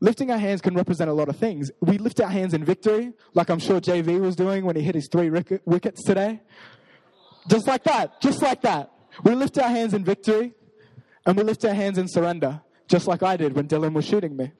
Lifting 0.00 0.30
our 0.30 0.38
hands 0.38 0.60
can 0.60 0.74
represent 0.74 1.10
a 1.10 1.12
lot 1.12 1.28
of 1.28 1.36
things. 1.36 1.70
We 1.80 1.98
lift 1.98 2.20
our 2.20 2.28
hands 2.28 2.54
in 2.54 2.64
victory, 2.64 3.12
like 3.34 3.50
I'm 3.50 3.58
sure 3.58 3.80
JV 3.80 4.20
was 4.20 4.36
doing 4.36 4.64
when 4.64 4.76
he 4.76 4.82
hit 4.82 4.94
his 4.94 5.08
three 5.10 5.28
wickets 5.64 6.04
today. 6.04 6.40
Just 7.48 7.66
like 7.66 7.82
that, 7.84 8.20
just 8.20 8.40
like 8.40 8.62
that. 8.62 8.92
We 9.24 9.34
lift 9.34 9.58
our 9.58 9.68
hands 9.68 9.94
in 9.94 10.04
victory, 10.04 10.52
and 11.26 11.36
we 11.36 11.42
lift 11.42 11.64
our 11.64 11.74
hands 11.74 11.98
in 11.98 12.06
surrender, 12.06 12.60
just 12.86 13.08
like 13.08 13.22
I 13.22 13.36
did 13.36 13.54
when 13.54 13.66
Dylan 13.66 13.92
was 13.92 14.04
shooting 14.04 14.36
me. 14.36 14.52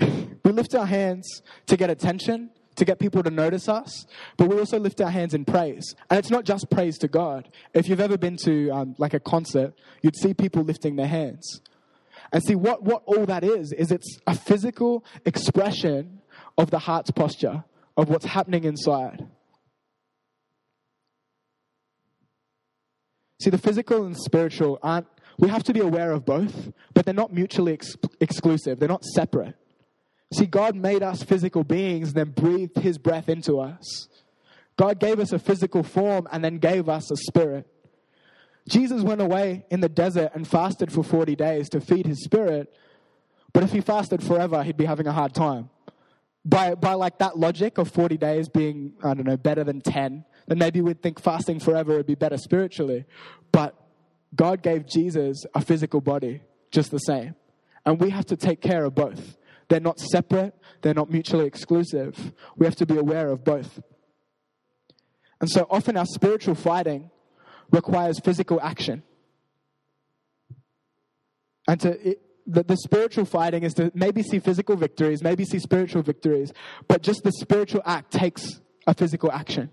we 0.00 0.50
lift 0.50 0.74
our 0.74 0.86
hands 0.86 1.42
to 1.66 1.76
get 1.76 1.88
attention, 1.88 2.50
to 2.74 2.84
get 2.84 2.98
people 2.98 3.22
to 3.22 3.30
notice 3.30 3.68
us, 3.68 4.06
but 4.36 4.48
we 4.48 4.58
also 4.58 4.80
lift 4.80 5.00
our 5.00 5.10
hands 5.10 5.34
in 5.34 5.44
praise. 5.44 5.94
And 6.10 6.18
it's 6.18 6.30
not 6.30 6.44
just 6.44 6.68
praise 6.68 6.98
to 6.98 7.08
God. 7.08 7.48
If 7.74 7.88
you've 7.88 8.00
ever 8.00 8.18
been 8.18 8.36
to 8.44 8.70
um, 8.70 8.94
like 8.98 9.14
a 9.14 9.20
concert, 9.20 9.74
you'd 10.02 10.16
see 10.16 10.34
people 10.34 10.62
lifting 10.62 10.96
their 10.96 11.06
hands. 11.06 11.60
And 12.32 12.42
see, 12.42 12.54
what, 12.54 12.82
what 12.82 13.02
all 13.04 13.26
that 13.26 13.44
is, 13.44 13.72
is 13.72 13.92
it's 13.92 14.18
a 14.26 14.34
physical 14.34 15.04
expression 15.26 16.22
of 16.56 16.70
the 16.70 16.78
heart's 16.78 17.10
posture, 17.10 17.64
of 17.96 18.08
what's 18.08 18.24
happening 18.24 18.64
inside. 18.64 19.26
See, 23.42 23.50
the 23.50 23.58
physical 23.58 24.04
and 24.04 24.16
spiritual 24.16 24.78
aren't, 24.82 25.08
we 25.38 25.48
have 25.48 25.64
to 25.64 25.72
be 25.72 25.80
aware 25.80 26.12
of 26.12 26.24
both, 26.24 26.72
but 26.94 27.04
they're 27.04 27.12
not 27.12 27.32
mutually 27.32 27.74
ex- 27.74 27.96
exclusive, 28.20 28.78
they're 28.78 28.88
not 28.88 29.04
separate. 29.04 29.54
See, 30.32 30.46
God 30.46 30.74
made 30.74 31.02
us 31.02 31.22
physical 31.22 31.64
beings 31.64 32.08
and 32.08 32.16
then 32.16 32.30
breathed 32.30 32.78
his 32.78 32.96
breath 32.96 33.28
into 33.28 33.60
us. 33.60 34.08
God 34.78 34.98
gave 34.98 35.20
us 35.20 35.32
a 35.32 35.38
physical 35.38 35.82
form 35.82 36.26
and 36.32 36.42
then 36.42 36.58
gave 36.58 36.88
us 36.88 37.10
a 37.10 37.16
spirit. 37.16 37.66
Jesus 38.68 39.02
went 39.02 39.20
away 39.20 39.64
in 39.70 39.80
the 39.80 39.88
desert 39.88 40.32
and 40.34 40.46
fasted 40.46 40.92
for 40.92 41.02
40 41.02 41.34
days 41.36 41.68
to 41.70 41.80
feed 41.80 42.06
his 42.06 42.22
spirit, 42.22 42.72
but 43.52 43.62
if 43.62 43.72
he 43.72 43.80
fasted 43.80 44.22
forever, 44.22 44.62
he'd 44.62 44.76
be 44.76 44.84
having 44.84 45.06
a 45.06 45.12
hard 45.12 45.34
time. 45.34 45.70
By, 46.44 46.74
by 46.74 46.94
like 46.94 47.18
that 47.18 47.38
logic 47.38 47.78
of 47.78 47.90
40 47.90 48.16
days 48.16 48.48
being, 48.48 48.94
I 49.02 49.14
don't 49.14 49.26
know, 49.26 49.36
better 49.36 49.62
than 49.62 49.80
10, 49.80 50.24
then 50.46 50.58
maybe 50.58 50.80
we'd 50.80 51.02
think 51.02 51.20
fasting 51.20 51.60
forever 51.60 51.96
would 51.96 52.06
be 52.06 52.14
better 52.14 52.36
spiritually. 52.36 53.04
But 53.52 53.76
God 54.34 54.62
gave 54.62 54.86
Jesus 54.86 55.44
a 55.54 55.60
physical 55.60 56.00
body 56.00 56.42
just 56.70 56.90
the 56.90 56.98
same. 56.98 57.34
And 57.84 58.00
we 58.00 58.10
have 58.10 58.26
to 58.26 58.36
take 58.36 58.60
care 58.60 58.84
of 58.84 58.94
both. 58.94 59.36
They're 59.68 59.80
not 59.80 60.00
separate, 60.00 60.54
they're 60.82 60.94
not 60.94 61.10
mutually 61.10 61.46
exclusive. 61.46 62.32
We 62.56 62.66
have 62.66 62.76
to 62.76 62.86
be 62.86 62.96
aware 62.96 63.28
of 63.28 63.44
both. 63.44 63.80
And 65.40 65.50
so 65.50 65.66
often 65.70 65.96
our 65.96 66.06
spiritual 66.06 66.54
fighting 66.54 67.10
requires 67.72 68.20
physical 68.20 68.60
action. 68.60 69.02
And 71.66 71.80
to, 71.80 72.10
it, 72.10 72.22
the, 72.46 72.62
the 72.62 72.76
spiritual 72.76 73.24
fighting 73.24 73.62
is 73.62 73.74
to 73.74 73.90
maybe 73.94 74.22
see 74.22 74.38
physical 74.38 74.76
victories, 74.76 75.22
maybe 75.22 75.44
see 75.44 75.58
spiritual 75.58 76.02
victories, 76.02 76.52
but 76.88 77.02
just 77.02 77.22
the 77.22 77.32
spiritual 77.32 77.82
act 77.84 78.12
takes 78.12 78.60
a 78.86 78.94
physical 78.94 79.30
action. 79.30 79.70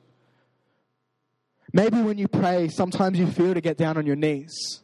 Maybe 1.73 2.01
when 2.01 2.17
you 2.17 2.27
pray, 2.27 2.67
sometimes 2.67 3.19
you 3.19 3.27
feel 3.27 3.53
to 3.53 3.61
get 3.61 3.77
down 3.77 3.97
on 3.97 4.05
your 4.05 4.15
knees. 4.15 4.81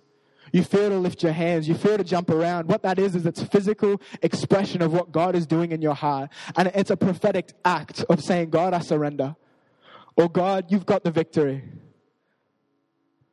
You 0.52 0.64
feel 0.64 0.90
to 0.90 0.98
lift 0.98 1.24
your 1.24 1.32
hands. 1.32 1.68
You 1.68 1.76
feel 1.76 1.98
to 1.98 2.04
jump 2.04 2.30
around. 2.30 2.68
What 2.68 2.84
that 2.84 3.00
is, 3.00 3.16
is 3.16 3.26
it's 3.26 3.42
physical 3.44 4.02
expression 4.22 4.82
of 4.82 4.94
what 4.94 5.12
God 5.12 5.36
is 5.36 5.46
doing 5.48 5.72
in 5.72 5.82
your 5.82 5.96
heart. 5.96 6.30
And 6.56 6.72
it's 6.76 6.92
a 6.92 6.98
prophetic 6.98 7.52
act 7.66 8.06
of 8.10 8.22
saying, 8.22 8.52
God, 8.52 8.74
I 8.74 8.80
surrender. 8.80 9.36
Or 10.16 10.30
God, 10.30 10.66
you've 10.70 10.86
got 10.86 11.04
the 11.04 11.12
victory. 11.12 11.64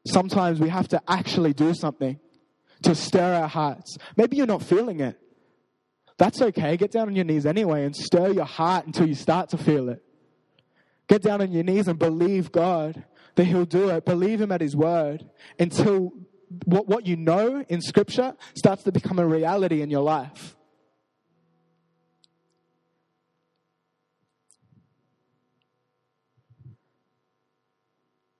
Sometimes 0.07 0.61
we 0.61 0.69
have 0.69 0.89
to 0.89 1.01
actually 1.07 1.53
do 1.53 1.75
something 1.75 2.19
to 2.83 2.95
stir 2.95 3.35
our 3.35 3.49
hearts. 3.49 3.97
Maybe 4.17 4.37
you're 4.37 4.47
not 4.47 4.63
feeling 4.63 5.01
it. 5.01 5.19
That's 6.19 6.43
okay. 6.43 6.77
Get 6.77 6.91
down 6.91 7.09
on 7.09 7.17
your 7.17 7.25
knees 7.25 7.47
anyway 7.47 7.85
and 7.85 7.95
stir 7.95 8.31
your 8.31 8.45
heart 8.45 8.87
until 8.87 9.07
you 9.07 9.15
start 9.15 9.51
to 9.51 9.59
feel 9.59 9.89
it. 9.89 10.03
Get 11.09 11.23
down 11.23 11.41
on 11.41 11.53
your 11.53 11.65
knees 11.65 11.89
and 11.89 11.99
believe 11.99 12.53
God 12.53 13.05
that 13.35 13.45
He'll 13.45 13.65
do 13.65 13.91
it. 13.91 14.05
Believe 14.05 14.41
Him 14.41 14.53
at 14.53 14.61
His 14.61 14.77
word 14.77 15.29
until 15.59 16.13
what, 16.65 16.87
what 16.87 17.07
you 17.07 17.17
know 17.17 17.65
in 17.69 17.81
Scripture 17.81 18.35
starts 18.55 18.83
to 18.85 18.93
become 18.93 19.19
a 19.19 19.27
reality 19.27 19.83
in 19.83 19.91
your 19.91 20.03
life. 20.03 20.57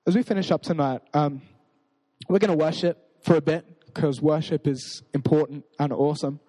As 0.05 0.17
we 0.17 0.23
finish 0.25 0.51
up 0.51 0.63
tonight, 0.63 1.01
um, 1.15 1.43
we're 2.29 2.39
going 2.39 2.57
to 2.57 2.65
worship 2.65 2.99
for 3.23 3.37
a 3.37 3.41
bit 3.41 3.67
because 3.87 4.21
worship 4.21 4.67
is 4.67 5.03
important 5.15 5.65
and 5.79 5.93
awesome. 5.93 6.41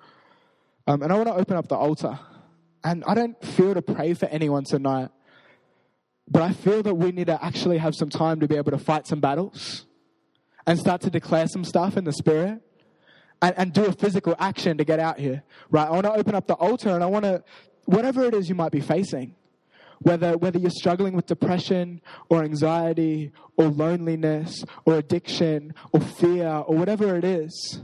Um, 0.88 1.01
and 1.01 1.12
I 1.12 1.15
want 1.15 1.27
to 1.27 1.36
open 1.36 1.57
up 1.57 1.67
the 1.67 1.75
altar. 1.75 2.19
And 2.83 3.03
I 3.07 3.13
don't 3.13 3.41
feel 3.43 3.73
to 3.73 3.81
pray 3.81 4.13
for 4.13 4.25
anyone 4.25 4.65
tonight, 4.65 5.09
but 6.29 6.41
I 6.41 6.51
feel 6.51 6.83
that 6.83 6.95
we 6.95 7.12
need 7.12 7.27
to 7.27 7.43
actually 7.43 7.77
have 7.77 7.95
some 7.95 8.09
time 8.09 8.41
to 8.41 8.47
be 8.47 8.57
able 8.57 8.71
to 8.71 8.77
fight 8.77 9.07
some 9.07 9.21
battles 9.21 9.86
and 10.67 10.77
start 10.77 11.01
to 11.01 11.09
declare 11.09 11.47
some 11.47 11.63
stuff 11.63 11.95
in 11.95 12.03
the 12.03 12.12
spirit 12.12 12.62
and, 13.41 13.53
and 13.57 13.73
do 13.73 13.86
a 13.86 13.91
physical 13.93 14.36
action 14.38 14.77
to 14.77 14.86
get 14.86 14.99
out 14.99 15.19
here, 15.19 15.43
right? 15.69 15.88
I 15.88 15.91
want 15.91 16.05
to 16.05 16.13
open 16.13 16.36
up 16.36 16.47
the 16.47 16.55
altar 16.55 16.89
and 16.89 17.03
I 17.03 17.07
want 17.07 17.23
to, 17.23 17.43
whatever 17.86 18.23
it 18.23 18.33
is 18.33 18.49
you 18.49 18.55
might 18.55 18.71
be 18.71 18.81
facing, 18.81 19.36
whether, 20.03 20.37
whether 20.37 20.59
you're 20.59 20.69
struggling 20.69 21.13
with 21.13 21.25
depression 21.25 22.01
or 22.29 22.43
anxiety 22.43 23.31
or 23.57 23.65
loneliness 23.65 24.63
or 24.85 24.95
addiction 24.95 25.73
or 25.91 25.99
fear 25.99 26.47
or 26.47 26.75
whatever 26.75 27.15
it 27.15 27.23
is, 27.23 27.81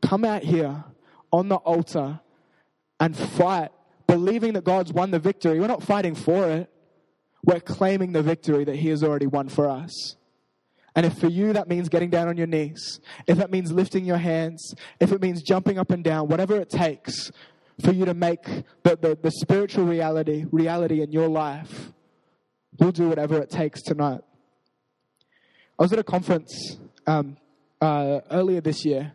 come 0.00 0.24
out 0.24 0.42
here 0.42 0.84
on 1.32 1.48
the 1.48 1.56
altar 1.56 2.20
and 3.00 3.16
fight, 3.16 3.70
believing 4.06 4.52
that 4.52 4.64
God's 4.64 4.92
won 4.92 5.10
the 5.10 5.18
victory. 5.18 5.58
We're 5.58 5.66
not 5.66 5.82
fighting 5.82 6.14
for 6.14 6.48
it, 6.50 6.70
we're 7.44 7.60
claiming 7.60 8.12
the 8.12 8.22
victory 8.22 8.64
that 8.64 8.76
He 8.76 8.88
has 8.88 9.02
already 9.02 9.26
won 9.26 9.48
for 9.48 9.68
us. 9.68 10.16
And 10.94 11.06
if 11.06 11.18
for 11.18 11.28
you 11.28 11.54
that 11.54 11.68
means 11.68 11.88
getting 11.88 12.10
down 12.10 12.28
on 12.28 12.36
your 12.36 12.46
knees, 12.46 13.00
if 13.26 13.38
that 13.38 13.50
means 13.50 13.72
lifting 13.72 14.04
your 14.04 14.18
hands, 14.18 14.74
if 15.00 15.10
it 15.10 15.22
means 15.22 15.42
jumping 15.42 15.78
up 15.78 15.90
and 15.90 16.04
down, 16.04 16.28
whatever 16.28 16.60
it 16.60 16.68
takes 16.68 17.32
for 17.80 17.92
you 17.92 18.04
to 18.04 18.14
make 18.14 18.44
the, 18.82 18.96
the, 18.96 19.18
the 19.20 19.30
spiritual 19.30 19.84
reality 19.84 20.44
reality 20.50 21.02
in 21.02 21.12
your 21.12 21.28
life, 21.28 21.92
we'll 22.78 22.92
do 22.92 23.08
whatever 23.08 23.38
it 23.40 23.50
takes 23.50 23.82
tonight. 23.82 24.20
I 25.78 25.82
was 25.82 25.92
at 25.92 25.98
a 25.98 26.04
conference 26.04 26.78
um, 27.06 27.36
uh, 27.80 28.20
earlier 28.30 28.60
this 28.60 28.84
year, 28.84 29.14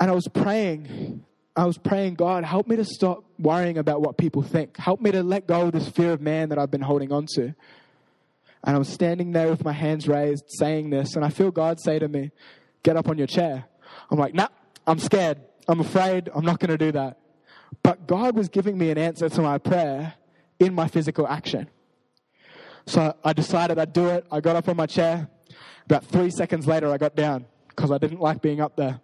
and 0.00 0.10
I 0.10 0.14
was 0.14 0.28
praying. 0.28 1.24
I 1.54 1.66
was 1.66 1.76
praying, 1.76 2.14
God, 2.14 2.44
help 2.44 2.66
me 2.66 2.76
to 2.76 2.84
stop 2.84 3.24
worrying 3.38 3.76
about 3.76 4.00
what 4.00 4.16
people 4.16 4.42
think. 4.42 4.78
Help 4.78 5.02
me 5.02 5.12
to 5.12 5.22
let 5.22 5.46
go 5.46 5.66
of 5.66 5.72
this 5.72 5.88
fear 5.88 6.12
of 6.12 6.20
man 6.22 6.48
that 6.48 6.58
I've 6.58 6.70
been 6.70 6.80
holding 6.80 7.12
on 7.12 7.26
to. 7.34 7.54
And 8.64 8.76
I 8.76 8.78
was 8.78 8.88
standing 8.88 9.32
there 9.32 9.48
with 9.48 9.62
my 9.64 9.72
hands 9.72 10.08
raised 10.08 10.44
saying 10.48 10.90
this, 10.90 11.14
and 11.14 11.24
I 11.24 11.28
feel 11.28 11.50
God 11.50 11.78
say 11.80 11.98
to 11.98 12.08
me, 12.08 12.30
Get 12.82 12.96
up 12.96 13.08
on 13.08 13.16
your 13.16 13.26
chair. 13.26 13.64
I'm 14.10 14.18
like, 14.18 14.34
Nah, 14.34 14.48
I'm 14.86 14.98
scared. 14.98 15.40
I'm 15.68 15.80
afraid. 15.80 16.28
I'm 16.34 16.44
not 16.44 16.58
going 16.58 16.70
to 16.70 16.78
do 16.78 16.92
that. 16.92 17.18
But 17.82 18.06
God 18.06 18.36
was 18.36 18.48
giving 18.48 18.76
me 18.76 18.90
an 18.90 18.98
answer 18.98 19.28
to 19.28 19.42
my 19.42 19.58
prayer 19.58 20.14
in 20.58 20.74
my 20.74 20.88
physical 20.88 21.26
action. 21.26 21.68
So 22.86 23.14
I 23.24 23.32
decided 23.32 23.78
I'd 23.78 23.92
do 23.92 24.08
it. 24.08 24.26
I 24.30 24.40
got 24.40 24.56
up 24.56 24.68
on 24.68 24.76
my 24.76 24.86
chair. 24.86 25.28
About 25.86 26.04
three 26.04 26.30
seconds 26.30 26.66
later, 26.66 26.90
I 26.92 26.98
got 26.98 27.14
down 27.14 27.46
because 27.68 27.90
I 27.90 27.98
didn't 27.98 28.20
like 28.20 28.42
being 28.42 28.60
up 28.60 28.76
there. 28.76 29.00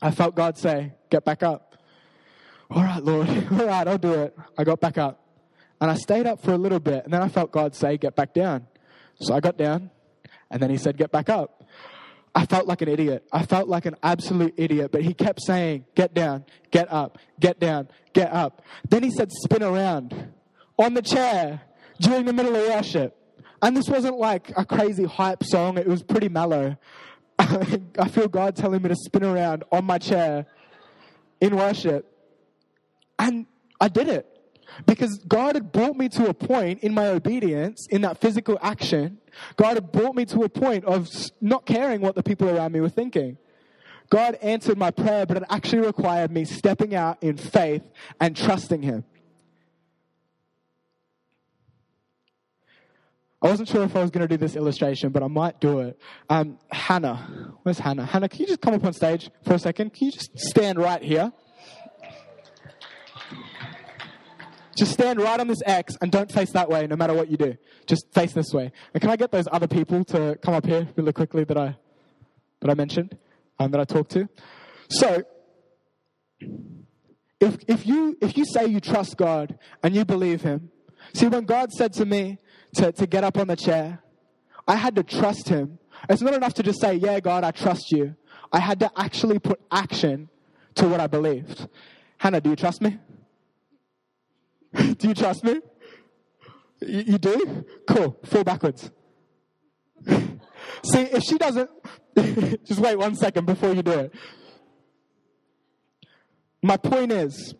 I 0.00 0.10
felt 0.10 0.34
God 0.34 0.56
say, 0.58 0.92
Get 1.10 1.24
back 1.24 1.42
up. 1.42 1.76
All 2.70 2.82
right, 2.82 3.02
Lord. 3.02 3.28
All 3.50 3.66
right, 3.66 3.88
I'll 3.88 3.98
do 3.98 4.12
it. 4.12 4.36
I 4.56 4.64
got 4.64 4.80
back 4.80 4.98
up. 4.98 5.24
And 5.80 5.90
I 5.90 5.94
stayed 5.94 6.26
up 6.26 6.42
for 6.42 6.52
a 6.52 6.58
little 6.58 6.80
bit, 6.80 7.04
and 7.04 7.12
then 7.12 7.22
I 7.22 7.28
felt 7.28 7.50
God 7.50 7.74
say, 7.74 7.96
Get 7.96 8.14
back 8.14 8.34
down. 8.34 8.66
So 9.20 9.34
I 9.34 9.40
got 9.40 9.56
down, 9.56 9.90
and 10.50 10.62
then 10.62 10.70
he 10.70 10.76
said, 10.76 10.96
Get 10.96 11.10
back 11.10 11.28
up. 11.28 11.57
I 12.38 12.46
felt 12.46 12.68
like 12.68 12.82
an 12.82 12.88
idiot. 12.88 13.24
I 13.32 13.44
felt 13.44 13.68
like 13.68 13.84
an 13.84 13.96
absolute 14.00 14.54
idiot, 14.56 14.92
but 14.92 15.02
he 15.02 15.12
kept 15.12 15.42
saying, 15.42 15.86
Get 15.96 16.14
down, 16.14 16.44
get 16.70 16.90
up, 16.92 17.18
get 17.40 17.58
down, 17.58 17.88
get 18.12 18.32
up. 18.32 18.62
Then 18.88 19.02
he 19.02 19.10
said, 19.10 19.32
Spin 19.32 19.60
around 19.60 20.14
on 20.78 20.94
the 20.94 21.02
chair 21.02 21.62
during 22.00 22.26
the 22.26 22.32
middle 22.32 22.54
of 22.54 22.68
worship. 22.68 23.16
And 23.60 23.76
this 23.76 23.88
wasn't 23.88 24.18
like 24.18 24.52
a 24.56 24.64
crazy 24.64 25.02
hype 25.02 25.42
song, 25.42 25.78
it 25.78 25.88
was 25.88 26.04
pretty 26.04 26.28
mellow. 26.28 26.76
I 27.40 28.06
feel 28.08 28.28
God 28.28 28.54
telling 28.54 28.82
me 28.82 28.88
to 28.90 28.94
spin 28.94 29.24
around 29.24 29.64
on 29.72 29.84
my 29.84 29.98
chair 29.98 30.46
in 31.40 31.56
worship. 31.56 32.06
And 33.18 33.46
I 33.80 33.88
did 33.88 34.06
it 34.06 34.37
because 34.86 35.18
God 35.18 35.54
had 35.54 35.72
brought 35.72 35.96
me 35.96 36.08
to 36.10 36.28
a 36.28 36.34
point 36.34 36.80
in 36.80 36.94
my 36.94 37.08
obedience, 37.08 37.86
in 37.90 38.02
that 38.02 38.20
physical 38.20 38.58
action. 38.60 39.18
God 39.56 39.74
had 39.74 39.92
brought 39.92 40.14
me 40.14 40.24
to 40.26 40.42
a 40.42 40.48
point 40.48 40.84
of 40.84 41.08
not 41.40 41.66
caring 41.66 42.00
what 42.00 42.14
the 42.14 42.22
people 42.22 42.48
around 42.48 42.72
me 42.72 42.80
were 42.80 42.88
thinking. 42.88 43.38
God 44.10 44.36
answered 44.40 44.78
my 44.78 44.90
prayer, 44.90 45.26
but 45.26 45.36
it 45.36 45.42
actually 45.50 45.86
required 45.86 46.30
me 46.30 46.44
stepping 46.44 46.94
out 46.94 47.22
in 47.22 47.36
faith 47.36 47.82
and 48.20 48.36
trusting 48.36 48.82
Him. 48.82 49.04
I 53.40 53.48
wasn't 53.48 53.68
sure 53.68 53.84
if 53.84 53.94
I 53.94 54.00
was 54.00 54.10
going 54.10 54.26
to 54.26 54.28
do 54.28 54.36
this 54.36 54.56
illustration, 54.56 55.10
but 55.10 55.22
I 55.22 55.28
might 55.28 55.60
do 55.60 55.80
it. 55.80 55.98
Um, 56.28 56.58
Hannah, 56.72 57.54
where's 57.62 57.78
Hannah? 57.78 58.04
Hannah, 58.04 58.28
can 58.28 58.40
you 58.40 58.46
just 58.46 58.60
come 58.60 58.74
up 58.74 58.84
on 58.84 58.92
stage 58.92 59.30
for 59.44 59.54
a 59.54 59.58
second? 59.58 59.94
Can 59.94 60.06
you 60.06 60.12
just 60.12 60.36
stand 60.36 60.78
right 60.78 61.02
here? 61.02 61.32
Just 64.78 64.92
stand 64.92 65.20
right 65.20 65.38
on 65.40 65.48
this 65.48 65.60
X 65.66 65.96
and 66.00 66.10
don't 66.12 66.30
face 66.30 66.52
that 66.52 66.68
way 66.68 66.86
no 66.86 66.96
matter 66.96 67.14
what 67.14 67.30
you 67.30 67.36
do. 67.36 67.56
Just 67.86 68.12
face 68.12 68.32
this 68.32 68.52
way. 68.52 68.72
And 68.94 69.00
can 69.00 69.10
I 69.10 69.16
get 69.16 69.32
those 69.32 69.48
other 69.50 69.66
people 69.66 70.04
to 70.06 70.38
come 70.42 70.54
up 70.54 70.64
here 70.64 70.88
really 70.96 71.12
quickly 71.12 71.44
that 71.44 71.56
I, 71.56 71.76
that 72.60 72.70
I 72.70 72.74
mentioned 72.74 73.16
and 73.58 73.66
um, 73.66 73.70
that 73.72 73.80
I 73.80 73.84
talked 73.84 74.12
to? 74.12 74.28
So, 74.90 75.24
if, 77.40 77.58
if, 77.66 77.86
you, 77.86 78.16
if 78.20 78.36
you 78.36 78.44
say 78.44 78.66
you 78.66 78.80
trust 78.80 79.16
God 79.16 79.58
and 79.82 79.94
you 79.94 80.04
believe 80.04 80.42
Him, 80.42 80.70
see, 81.12 81.26
when 81.26 81.44
God 81.44 81.72
said 81.72 81.92
to 81.94 82.06
me, 82.06 82.38
to, 82.74 82.92
to 82.92 83.06
get 83.06 83.24
up 83.24 83.36
on 83.36 83.46
the 83.46 83.56
chair. 83.56 84.02
I 84.66 84.76
had 84.76 84.94
to 84.96 85.02
trust 85.02 85.48
him. 85.48 85.78
It's 86.08 86.22
not 86.22 86.34
enough 86.34 86.54
to 86.54 86.62
just 86.62 86.80
say, 86.80 86.94
Yeah, 86.94 87.20
God, 87.20 87.44
I 87.44 87.50
trust 87.50 87.90
you. 87.90 88.14
I 88.52 88.60
had 88.60 88.80
to 88.80 88.90
actually 88.96 89.38
put 89.38 89.60
action 89.70 90.28
to 90.76 90.88
what 90.88 91.00
I 91.00 91.06
believed. 91.06 91.68
Hannah, 92.18 92.40
do 92.40 92.50
you 92.50 92.56
trust 92.56 92.80
me? 92.80 92.98
do 94.98 95.08
you 95.08 95.14
trust 95.14 95.44
me? 95.44 95.60
You, 96.80 97.00
you 97.06 97.18
do? 97.18 97.64
Cool. 97.86 98.18
Fall 98.24 98.44
backwards. 98.44 98.90
See, 100.06 101.00
if 101.00 101.22
she 101.22 101.38
doesn't, 101.38 101.70
just 102.64 102.80
wait 102.80 102.98
one 102.98 103.14
second 103.14 103.46
before 103.46 103.72
you 103.72 103.82
do 103.82 103.92
it. 103.92 104.14
My 106.62 106.76
point 106.76 107.12
is, 107.12 107.54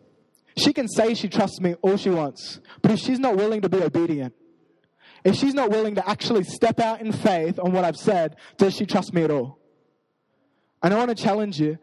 she 0.57 0.73
can 0.73 0.87
say 0.87 1.13
she 1.13 1.29
trusts 1.29 1.61
me 1.61 1.75
all 1.81 1.97
she 1.97 2.09
wants, 2.09 2.59
but 2.81 2.91
if 2.91 2.99
she's 2.99 3.19
not 3.19 3.37
willing 3.37 3.61
to 3.61 3.69
be 3.69 3.81
obedient, 3.81 4.33
if 5.23 5.35
she's 5.35 5.53
not 5.53 5.69
willing 5.69 5.95
to 5.95 6.09
actually 6.09 6.43
step 6.43 6.79
out 6.79 7.01
in 7.01 7.11
faith 7.11 7.59
on 7.59 7.71
what 7.71 7.83
I've 7.83 7.97
said, 7.97 8.35
does 8.57 8.75
she 8.75 8.85
trust 8.85 9.13
me 9.13 9.23
at 9.23 9.31
all? 9.31 9.59
And 10.81 10.93
I 10.93 10.97
want 10.97 11.09
to 11.09 11.23
challenge 11.23 11.59
you. 11.59 11.77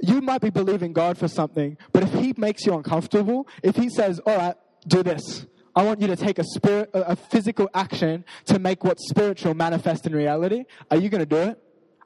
You 0.00 0.20
might 0.20 0.40
be 0.40 0.50
believing 0.50 0.92
God 0.92 1.16
for 1.16 1.28
something, 1.28 1.76
but 1.92 2.02
if 2.02 2.12
He 2.12 2.34
makes 2.36 2.66
you 2.66 2.74
uncomfortable, 2.74 3.46
if 3.62 3.76
He 3.76 3.88
says, 3.88 4.20
All 4.26 4.36
right, 4.36 4.56
do 4.86 5.02
this, 5.02 5.46
I 5.76 5.82
want 5.82 6.00
you 6.00 6.06
to 6.06 6.16
take 6.16 6.38
a 6.38 6.44
spirit, 6.44 6.90
a 6.94 7.16
physical 7.16 7.68
action 7.74 8.24
to 8.46 8.58
make 8.58 8.84
what's 8.84 9.08
spiritual 9.08 9.54
manifest 9.54 10.06
in 10.06 10.14
reality. 10.14 10.64
Are 10.90 10.96
you 10.96 11.08
going 11.08 11.20
to 11.20 11.26
do 11.26 11.50
it? 11.50 11.58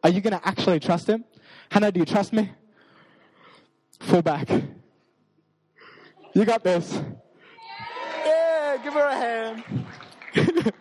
Are 0.02 0.10
you 0.10 0.20
going 0.20 0.38
to 0.38 0.48
actually 0.48 0.80
trust 0.80 1.06
Him? 1.06 1.24
Hannah, 1.70 1.92
do 1.92 2.00
you 2.00 2.06
trust 2.06 2.32
me? 2.32 2.50
Fall 4.00 4.22
back. 4.22 4.48
You 6.34 6.44
got 6.44 6.62
this. 6.62 6.98
Yeah, 8.24 8.76
give 8.82 8.94
her 8.94 9.06
a 9.06 9.14
hand. 9.14 9.64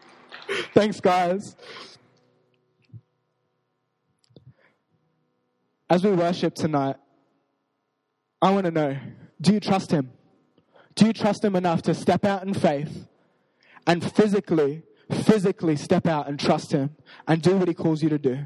Thanks, 0.74 1.00
guys. 1.02 1.56
As 5.90 6.04
we 6.04 6.12
worship 6.12 6.54
tonight, 6.54 6.98
I 8.42 8.52
want 8.52 8.66
to 8.66 8.72
know 8.72 8.98
do 9.42 9.54
you 9.54 9.60
trust 9.60 9.92
Him? 9.92 10.12
Do 10.98 11.06
you 11.06 11.14
trust 11.14 11.46
Him 11.46 11.56
enough 11.56 11.82
to 11.84 11.94
step 11.94 12.26
out 12.26 12.44
in 12.44 12.54
faith 12.54 13.08
and 13.86 14.04
physically, 14.04 14.84
physically 15.24 15.78
step 15.78 16.06
out 16.06 16.28
and 16.28 16.38
trust 16.38 16.74
Him 16.74 16.98
and 17.26 17.42
do 17.42 17.56
what 17.56 17.70
He 17.70 17.74
calls 17.74 18.04
you 18.04 18.10
to 18.10 18.18
do? 18.18 18.40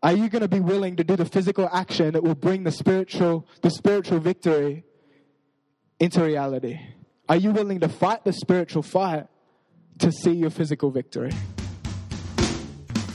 Are 0.00 0.12
you 0.12 0.28
going 0.28 0.42
to 0.42 0.48
be 0.48 0.60
willing 0.60 0.94
to 0.96 1.04
do 1.04 1.16
the 1.16 1.24
physical 1.24 1.68
action 1.72 2.12
that 2.12 2.22
will 2.22 2.36
bring 2.36 2.62
the 2.62 2.70
spiritual, 2.70 3.48
the 3.62 3.70
spiritual 3.70 4.20
victory 4.20 4.84
into 5.98 6.22
reality? 6.22 6.78
Are 7.28 7.36
you 7.36 7.50
willing 7.50 7.80
to 7.80 7.88
fight 7.88 8.24
the 8.24 8.32
spiritual 8.32 8.84
fight 8.84 9.26
to 9.98 10.10
see 10.10 10.32
your 10.32 10.50
physical 10.50 10.90
victory. 10.90 11.30